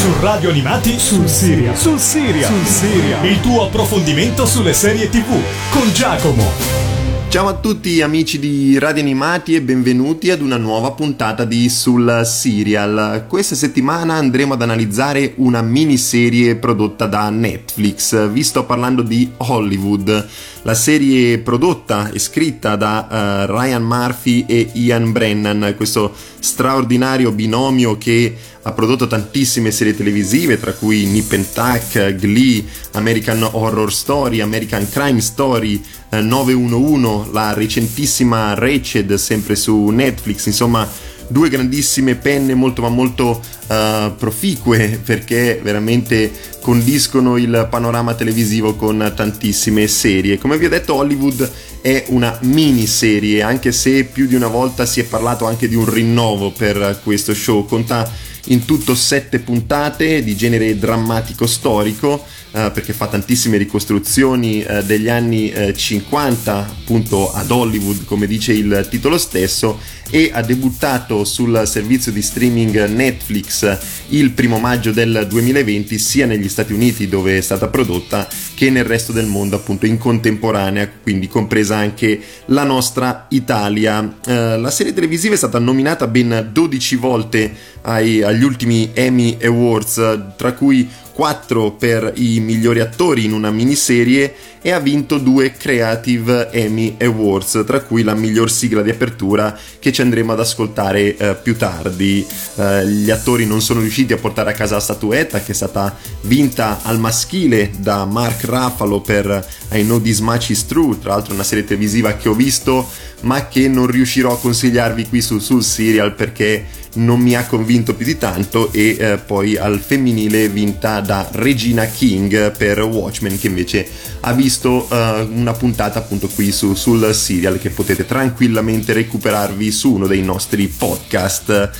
Su 0.00 0.08
Radio 0.22 0.48
Animati 0.48 0.98
sul 0.98 1.28
Siria. 1.28 1.74
Sul 1.74 1.98
Siria. 1.98 2.46
Sul 2.46 2.64
Siria. 2.64 3.22
Il 3.22 3.38
tuo 3.42 3.66
approfondimento 3.66 4.46
sulle 4.46 4.72
serie 4.72 5.10
TV 5.10 5.28
con 5.68 5.92
Giacomo. 5.92 6.88
Ciao 7.28 7.48
a 7.48 7.54
tutti 7.54 8.00
amici 8.00 8.38
di 8.38 8.78
Radio 8.78 9.02
Animati 9.02 9.54
e 9.54 9.60
benvenuti 9.60 10.30
ad 10.30 10.40
una 10.40 10.56
nuova 10.56 10.92
puntata 10.92 11.44
di 11.44 11.68
Sul 11.68 12.22
Serial. 12.24 13.26
Questa 13.28 13.54
settimana 13.54 14.14
andremo 14.14 14.54
ad 14.54 14.62
analizzare 14.62 15.34
una 15.36 15.60
miniserie 15.60 16.56
prodotta 16.56 17.04
da 17.06 17.28
Netflix. 17.28 18.30
Vi 18.30 18.42
sto 18.42 18.64
parlando 18.64 19.02
di 19.02 19.30
Hollywood, 19.36 20.28
la 20.62 20.74
serie 20.74 21.38
prodotta 21.38 22.10
e 22.10 22.18
scritta 22.18 22.74
da 22.74 23.46
uh, 23.46 23.52
Ryan 23.52 23.82
Murphy 23.82 24.46
e 24.48 24.70
Ian 24.72 25.12
Brennan, 25.12 25.74
questo 25.76 26.12
straordinario 26.40 27.30
binomio 27.32 27.96
che 27.98 28.34
ha 28.62 28.72
prodotto 28.72 29.06
tantissime 29.06 29.70
serie 29.70 29.96
televisive, 29.96 30.60
tra 30.60 30.72
cui 30.72 31.06
Nip 31.06 31.32
and 31.32 31.46
Tuck, 31.52 32.14
Glee, 32.16 32.64
American 32.92 33.48
Horror 33.50 33.92
Story, 33.92 34.40
American 34.40 34.88
Crime 34.88 35.20
Story, 35.20 35.82
eh, 36.10 36.20
911, 36.20 37.30
la 37.32 37.54
recentissima 37.54 38.54
Ratched 38.54 39.14
sempre 39.14 39.56
su 39.56 39.86
Netflix, 39.86 40.46
insomma 40.46 40.88
due 41.30 41.48
grandissime 41.48 42.16
penne 42.16 42.54
molto 42.54 42.82
ma 42.82 42.88
molto 42.88 43.40
uh, 43.68 44.14
proficue 44.16 45.00
perché 45.04 45.60
veramente 45.62 46.30
condiscono 46.60 47.36
il 47.36 47.68
panorama 47.70 48.14
televisivo 48.14 48.74
con 48.74 49.12
tantissime 49.14 49.86
serie. 49.86 50.38
Come 50.38 50.58
vi 50.58 50.66
ho 50.66 50.68
detto 50.68 50.94
Hollywood 50.94 51.48
è 51.80 52.04
una 52.08 52.36
miniserie 52.42 53.42
anche 53.42 53.72
se 53.72 54.04
più 54.04 54.26
di 54.26 54.34
una 54.34 54.48
volta 54.48 54.84
si 54.84 55.00
è 55.00 55.04
parlato 55.04 55.46
anche 55.46 55.68
di 55.68 55.76
un 55.76 55.88
rinnovo 55.88 56.50
per 56.50 57.00
questo 57.02 57.32
show. 57.32 57.64
Conta 57.64 58.28
in 58.46 58.64
tutto 58.64 58.94
sette 58.94 59.40
puntate 59.40 60.22
di 60.22 60.36
genere 60.36 60.78
drammatico 60.78 61.46
storico 61.46 62.24
eh, 62.52 62.70
perché 62.72 62.92
fa 62.92 63.06
tantissime 63.06 63.58
ricostruzioni 63.58 64.62
eh, 64.62 64.82
degli 64.82 65.08
anni 65.08 65.50
eh, 65.50 65.72
50 65.74 66.56
appunto 66.56 67.32
ad 67.32 67.50
Hollywood 67.50 68.04
come 68.04 68.26
dice 68.26 68.52
il 68.52 68.88
titolo 68.90 69.18
stesso 69.18 69.78
e 70.10 70.30
ha 70.32 70.42
debuttato 70.42 71.24
sul 71.24 71.62
servizio 71.66 72.10
di 72.10 72.20
streaming 72.20 72.86
Netflix 72.88 73.78
il 74.08 74.32
primo 74.32 74.58
maggio 74.58 74.90
del 74.90 75.26
2020 75.28 75.98
sia 75.98 76.26
negli 76.26 76.48
Stati 76.48 76.72
Uniti 76.72 77.06
dove 77.08 77.38
è 77.38 77.40
stata 77.40 77.68
prodotta 77.68 78.28
che 78.60 78.68
nel 78.68 78.84
resto 78.84 79.12
del 79.12 79.24
mondo 79.24 79.56
appunto 79.56 79.86
in 79.86 79.96
contemporanea 79.96 80.86
quindi 81.02 81.28
compresa 81.28 81.76
anche 81.76 82.20
la 82.46 82.62
nostra 82.62 83.24
Italia 83.30 84.18
eh, 84.26 84.58
la 84.58 84.70
serie 84.70 84.92
televisiva 84.92 85.32
è 85.32 85.38
stata 85.38 85.58
nominata 85.58 86.06
ben 86.06 86.50
12 86.52 86.96
volte 86.96 87.54
ai, 87.80 88.22
agli 88.22 88.42
ultimi 88.42 88.90
Emmy 88.92 89.38
Awards 89.40 90.34
tra 90.36 90.52
cui 90.52 90.86
4 91.20 91.72
per 91.72 92.12
i 92.16 92.40
migliori 92.40 92.80
attori 92.80 93.24
in 93.24 93.32
una 93.32 93.50
miniserie 93.50 94.34
e 94.62 94.72
ha 94.72 94.78
vinto 94.78 95.18
due 95.18 95.52
Creative 95.52 96.50
Emmy 96.50 96.96
Awards, 96.98 97.62
tra 97.66 97.80
cui 97.80 98.02
la 98.02 98.14
miglior 98.14 98.50
sigla 98.50 98.82
di 98.82 98.90
apertura 98.90 99.58
che 99.78 99.92
ci 99.92 100.02
andremo 100.02 100.32
ad 100.32 100.40
ascoltare 100.40 101.16
eh, 101.16 101.34
più 101.34 101.56
tardi. 101.56 102.26
Eh, 102.56 102.86
gli 102.86 103.10
attori 103.10 103.46
non 103.46 103.60
sono 103.62 103.80
riusciti 103.80 104.12
a 104.12 104.18
portare 104.18 104.50
a 104.50 104.54
casa 104.54 104.76
la 104.76 104.80
statuetta 104.80 105.40
che 105.40 105.52
è 105.52 105.54
stata 105.54 105.96
vinta 106.22 106.80
al 106.82 106.98
maschile 106.98 107.70
da 107.78 108.04
Mark 108.04 108.44
Ruffalo 108.50 109.00
per 109.00 109.48
I 109.72 109.82
Know 109.82 110.00
This 110.00 110.20
Much 110.20 110.50
Is 110.50 110.66
True, 110.66 110.98
tra 110.98 111.14
l'altro 111.14 111.32
una 111.32 111.44
serie 111.44 111.64
televisiva 111.64 112.14
che 112.14 112.28
ho 112.28 112.34
visto 112.34 112.86
ma 113.22 113.48
che 113.48 113.68
non 113.68 113.86
riuscirò 113.86 114.32
a 114.32 114.38
consigliarvi 114.38 115.08
qui 115.08 115.20
su, 115.20 115.38
sul 115.38 115.62
serial 115.62 116.14
perché 116.14 116.64
non 116.94 117.20
mi 117.20 117.36
ha 117.36 117.46
convinto 117.46 117.94
più 117.94 118.04
di 118.04 118.18
tanto 118.18 118.72
e 118.72 118.96
eh, 118.98 119.18
poi 119.18 119.56
al 119.56 119.78
femminile 119.78 120.48
vinta 120.48 121.00
da 121.00 121.28
Regina 121.32 121.84
King 121.86 122.50
per 122.56 122.80
Watchmen 122.80 123.38
che 123.38 123.46
invece 123.46 123.86
ha 124.20 124.32
visto 124.32 124.88
eh, 124.90 125.28
una 125.30 125.52
puntata 125.52 125.98
appunto 125.98 126.28
qui 126.28 126.50
su, 126.50 126.74
sul 126.74 127.14
serial 127.14 127.58
che 127.58 127.70
potete 127.70 128.06
tranquillamente 128.06 128.92
recuperarvi 128.92 129.70
su 129.70 129.92
uno 129.92 130.06
dei 130.06 130.22
nostri 130.22 130.66
podcast. 130.66 131.70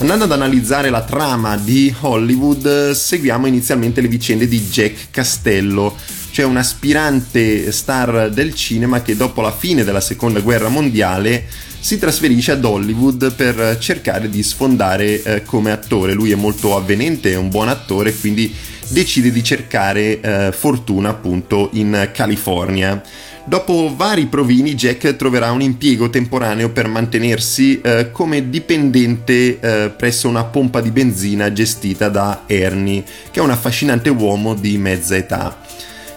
Andando 0.00 0.24
ad 0.24 0.32
analizzare 0.32 0.90
la 0.90 1.02
trama 1.02 1.56
di 1.56 1.92
Hollywood, 2.02 2.92
seguiamo 2.92 3.48
inizialmente 3.48 4.00
le 4.00 4.06
vicende 4.06 4.46
di 4.46 4.60
Jack 4.60 5.10
Castello, 5.10 5.96
cioè 6.30 6.44
un 6.44 6.56
aspirante 6.56 7.72
star 7.72 8.30
del 8.30 8.54
cinema 8.54 9.02
che 9.02 9.16
dopo 9.16 9.40
la 9.40 9.50
fine 9.50 9.82
della 9.82 10.00
seconda 10.00 10.38
guerra 10.38 10.68
mondiale 10.68 11.46
si 11.80 11.98
trasferisce 11.98 12.52
ad 12.52 12.64
Hollywood 12.64 13.34
per 13.34 13.76
cercare 13.80 14.30
di 14.30 14.40
sfondare 14.44 15.20
eh, 15.20 15.42
come 15.42 15.72
attore. 15.72 16.12
Lui 16.12 16.30
è 16.30 16.36
molto 16.36 16.76
avvenente, 16.76 17.32
è 17.32 17.36
un 17.36 17.48
buon 17.48 17.68
attore, 17.68 18.14
quindi 18.14 18.54
decide 18.90 19.32
di 19.32 19.42
cercare 19.42 20.20
eh, 20.20 20.52
fortuna 20.52 21.08
appunto 21.08 21.70
in 21.72 22.10
California. 22.12 23.02
Dopo 23.48 23.94
vari 23.96 24.26
provini, 24.26 24.74
Jack 24.74 25.16
troverà 25.16 25.50
un 25.52 25.62
impiego 25.62 26.10
temporaneo 26.10 26.68
per 26.68 26.86
mantenersi 26.86 27.80
eh, 27.80 28.10
come 28.12 28.50
dipendente 28.50 29.58
eh, 29.58 29.88
presso 29.88 30.28
una 30.28 30.44
pompa 30.44 30.82
di 30.82 30.90
benzina 30.90 31.50
gestita 31.50 32.10
da 32.10 32.42
Ernie, 32.44 33.02
che 33.30 33.40
è 33.40 33.42
un 33.42 33.48
affascinante 33.48 34.10
uomo 34.10 34.52
di 34.52 34.76
mezza 34.76 35.16
età. 35.16 35.67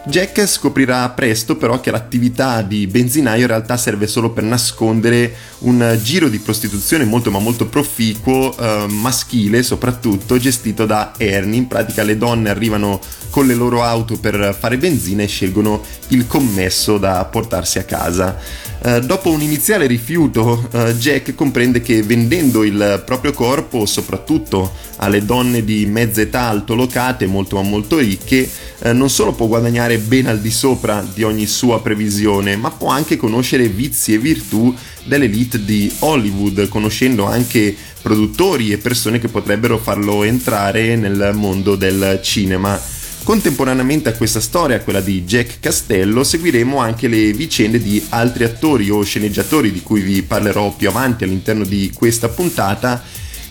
Jack 0.04 0.48
scoprirà 0.48 1.08
presto 1.10 1.56
però 1.58 1.80
che 1.80 1.92
l'attività 1.92 2.64
di 2.64 2.88
benzinaio 2.88 3.42
in 3.42 3.48
realtà 3.48 3.78
serve 3.78 4.08
solo 4.08 4.32
per 4.32 4.44
nascondere 4.44 5.32
un 5.60 6.00
giro 6.02 6.28
di 6.28 6.40
prostituzione 6.40 7.06
molto 7.06 7.30
ma 7.30 7.38
molto 7.38 7.68
proficuo, 7.68 8.56
eh, 8.58 8.88
maschile 8.90 9.62
soprattutto, 9.62 10.40
gestito 10.40 10.88
da 10.88 11.14
Ernie. 11.18 11.60
In 11.60 11.68
pratica 11.68 12.02
le 12.02 12.18
donne 12.18 12.50
arrivano 12.50 13.00
con 13.30 13.46
le 13.46 13.54
loro 13.54 13.84
auto 13.84 14.18
per 14.18 14.56
fare 14.60 14.78
benzina 14.78 15.22
e 15.22 15.28
scelgono 15.28 15.84
il 16.10 16.26
commesso 16.26 16.98
da 16.98 17.24
portarsi 17.26 17.78
a 17.78 17.84
casa. 17.84 18.38
Eh, 18.84 19.02
dopo 19.02 19.30
un 19.30 19.42
iniziale 19.42 19.86
rifiuto, 19.86 20.68
eh, 20.72 20.96
Jack 20.96 21.36
comprende 21.36 21.82
che 21.82 22.02
vendendo 22.02 22.64
il 22.64 23.04
proprio 23.06 23.32
corpo, 23.32 23.86
soprattutto 23.86 24.90
alle 24.98 25.24
donne 25.24 25.64
di 25.64 25.86
mezza 25.86 26.22
età 26.22 26.48
altolocate, 26.48 27.28
molto 27.28 27.58
ma 27.58 27.62
molto 27.62 28.00
ricche, 28.00 28.50
eh, 28.80 28.94
non 28.94 29.10
solo 29.10 29.34
può 29.34 29.46
guadagnare 29.46 29.91
ben 29.98 30.28
al 30.28 30.40
di 30.40 30.52
sopra 30.52 31.06
di 31.14 31.24
ogni 31.24 31.46
sua 31.46 31.82
previsione, 31.82 32.56
ma 32.56 32.72
può 32.72 32.90
anche 32.90 33.18
conoscere 33.18 33.68
vizi 33.68 34.14
e 34.14 34.18
virtù 34.18 34.74
dell'elite 35.06 35.64
di 35.64 35.92
Hollywood, 36.00 36.68
conoscendo 36.68 37.26
anche 37.26 37.76
produttori 38.02 38.72
e 38.72 38.78
persone 38.78 39.20
che 39.20 39.28
potrebbero 39.28 39.78
farlo 39.78 40.24
entrare 40.24 40.96
nel 40.96 41.32
mondo 41.34 41.76
del 41.76 42.20
cinema. 42.22 42.80
Contemporaneamente 43.24 44.10
a 44.10 44.14
questa 44.14 44.40
storia, 44.40 44.82
quella 44.82 45.00
di 45.00 45.24
Jack 45.24 45.60
Castello, 45.60 46.24
seguiremo 46.24 46.78
anche 46.78 47.08
le 47.08 47.32
vicende 47.34 47.80
di 47.80 48.04
altri 48.10 48.44
attori 48.44 48.90
o 48.90 49.04
sceneggiatori 49.04 49.72
di 49.72 49.82
cui 49.82 50.02
vi 50.02 50.24
parlerò 50.24 50.74
più 50.76 50.90
avanti 50.90 51.24
all'interno 51.24 51.64
di 51.64 51.92
questa 51.94 52.30
puntata 52.30 53.04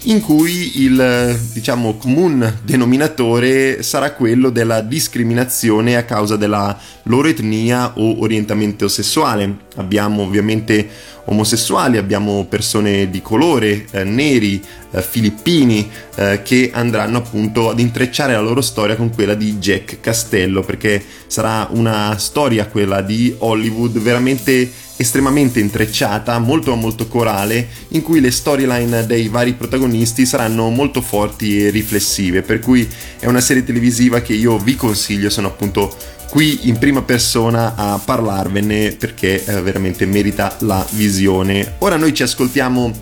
in 0.05 0.21
cui 0.21 0.83
il 0.83 1.39
diciamo 1.53 1.97
comune 1.97 2.61
denominatore 2.65 3.83
sarà 3.83 4.13
quello 4.13 4.51
della 4.51 4.81
discriminazione 4.81 5.97
a 5.97 6.05
causa 6.05 6.37
della 6.37 6.79
loro 7.05 7.29
etnia 7.29 7.93
o 7.97 8.21
orientamento 8.21 8.89
sessuale. 8.89 9.69
Abbiamo 9.77 10.23
ovviamente 10.23 10.89
omosessuali, 11.27 11.99
abbiamo 11.99 12.47
persone 12.47 13.11
di 13.11 13.21
colore, 13.21 13.85
eh, 13.91 14.05
neri, 14.05 14.61
eh, 14.91 15.03
filippini 15.03 15.89
eh, 16.17 16.41
che 16.43 16.71
andranno 16.73 17.19
appunto 17.19 17.69
ad 17.71 17.79
intrecciare 17.79 18.33
la 18.33 18.41
loro 18.41 18.63
storia 18.63 18.97
con 18.97 19.11
quella 19.11 19.35
di 19.35 19.59
Jack 19.59 20.01
Castello 20.01 20.63
perché 20.63 21.03
sarà 21.27 21.69
una 21.73 22.17
storia 22.19 22.67
quella 22.67 23.03
di 23.03 23.35
Hollywood 23.39 23.99
veramente 23.99 24.89
estremamente 25.01 25.61
intrecciata, 25.61 26.39
molto 26.39 26.75
molto 26.75 27.09
corale, 27.09 27.69
in 27.89 28.03
cui 28.03 28.21
le 28.21 28.31
storyline 28.31 29.07
dei 29.07 29.29
vari 29.29 29.55
protagonisti 29.55 30.27
saranno 30.27 30.69
molto 30.69 31.01
forti 31.01 31.65
e 31.65 31.71
riflessive, 31.71 32.43
per 32.43 32.59
cui 32.59 32.87
è 33.19 33.27
una 33.27 33.41
serie 33.41 33.65
televisiva 33.65 34.21
che 34.21 34.35
io 34.35 34.59
vi 34.59 34.77
consiglio, 34.77 35.31
sono 35.31 35.47
appunto 35.47 35.97
qui 36.29 36.69
in 36.69 36.79
prima 36.79 37.01
persona 37.01 37.75
a 37.77 37.99
parlarvene 37.99 38.93
perché 38.93 39.43
eh, 39.43 39.63
veramente 39.63 40.05
merita 40.05 40.55
la 40.61 40.87
visione. 40.91 41.77
Ora 41.79 41.97
noi 41.97 42.13
ci 42.13 42.23
ascoltiamo 42.23 42.93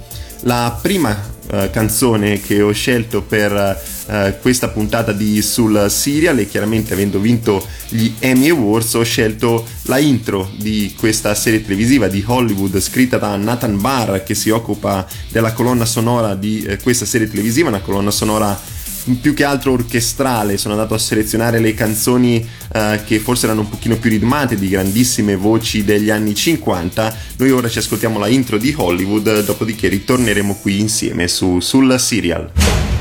la 0.42 0.78
prima 0.80 1.36
eh, 1.50 1.70
canzone 1.70 2.40
che 2.40 2.60
ho 2.60 2.72
scelto 2.72 3.22
per 3.22 3.52
eh, 4.06 4.38
questa 4.40 4.68
puntata 4.68 5.12
di 5.12 5.40
Sul 5.42 5.86
Serial 5.88 6.38
e 6.38 6.46
chiaramente 6.46 6.92
avendo 6.92 7.18
vinto 7.18 7.66
gli 7.88 8.12
Emmy 8.18 8.50
Awards 8.50 8.94
ho 8.94 9.02
scelto 9.02 9.66
la 9.82 9.98
intro 9.98 10.50
di 10.56 10.94
questa 10.98 11.34
serie 11.34 11.62
televisiva 11.62 12.08
di 12.08 12.22
Hollywood 12.26 12.78
scritta 12.80 13.18
da 13.18 13.36
Nathan 13.36 13.80
Barr 13.80 14.22
che 14.22 14.34
si 14.34 14.50
occupa 14.50 15.06
della 15.30 15.52
colonna 15.52 15.84
sonora 15.84 16.34
di 16.34 16.62
eh, 16.62 16.78
questa 16.78 17.04
serie 17.04 17.28
televisiva, 17.28 17.68
una 17.68 17.80
colonna 17.80 18.10
sonora 18.10 18.76
più 19.16 19.34
che 19.34 19.44
altro 19.44 19.72
orchestrale, 19.72 20.56
sono 20.56 20.74
andato 20.74 20.94
a 20.94 20.98
selezionare 20.98 21.58
le 21.58 21.74
canzoni 21.74 22.46
uh, 22.74 23.04
che 23.04 23.18
forse 23.18 23.46
erano 23.46 23.62
un 23.62 23.68
pochino 23.68 23.96
più 23.96 24.10
ritmate 24.10 24.56
di 24.56 24.68
grandissime 24.68 25.36
voci 25.36 25.84
degli 25.84 26.10
anni 26.10 26.34
50. 26.34 27.16
Noi 27.38 27.50
ora 27.50 27.68
ci 27.68 27.78
ascoltiamo 27.78 28.18
la 28.18 28.28
intro 28.28 28.58
di 28.58 28.74
Hollywood, 28.76 29.44
dopodiché 29.44 29.88
ritorneremo 29.88 30.58
qui 30.60 30.80
insieme 30.80 31.28
su, 31.28 31.60
sul 31.60 31.98
serial. 31.98 32.97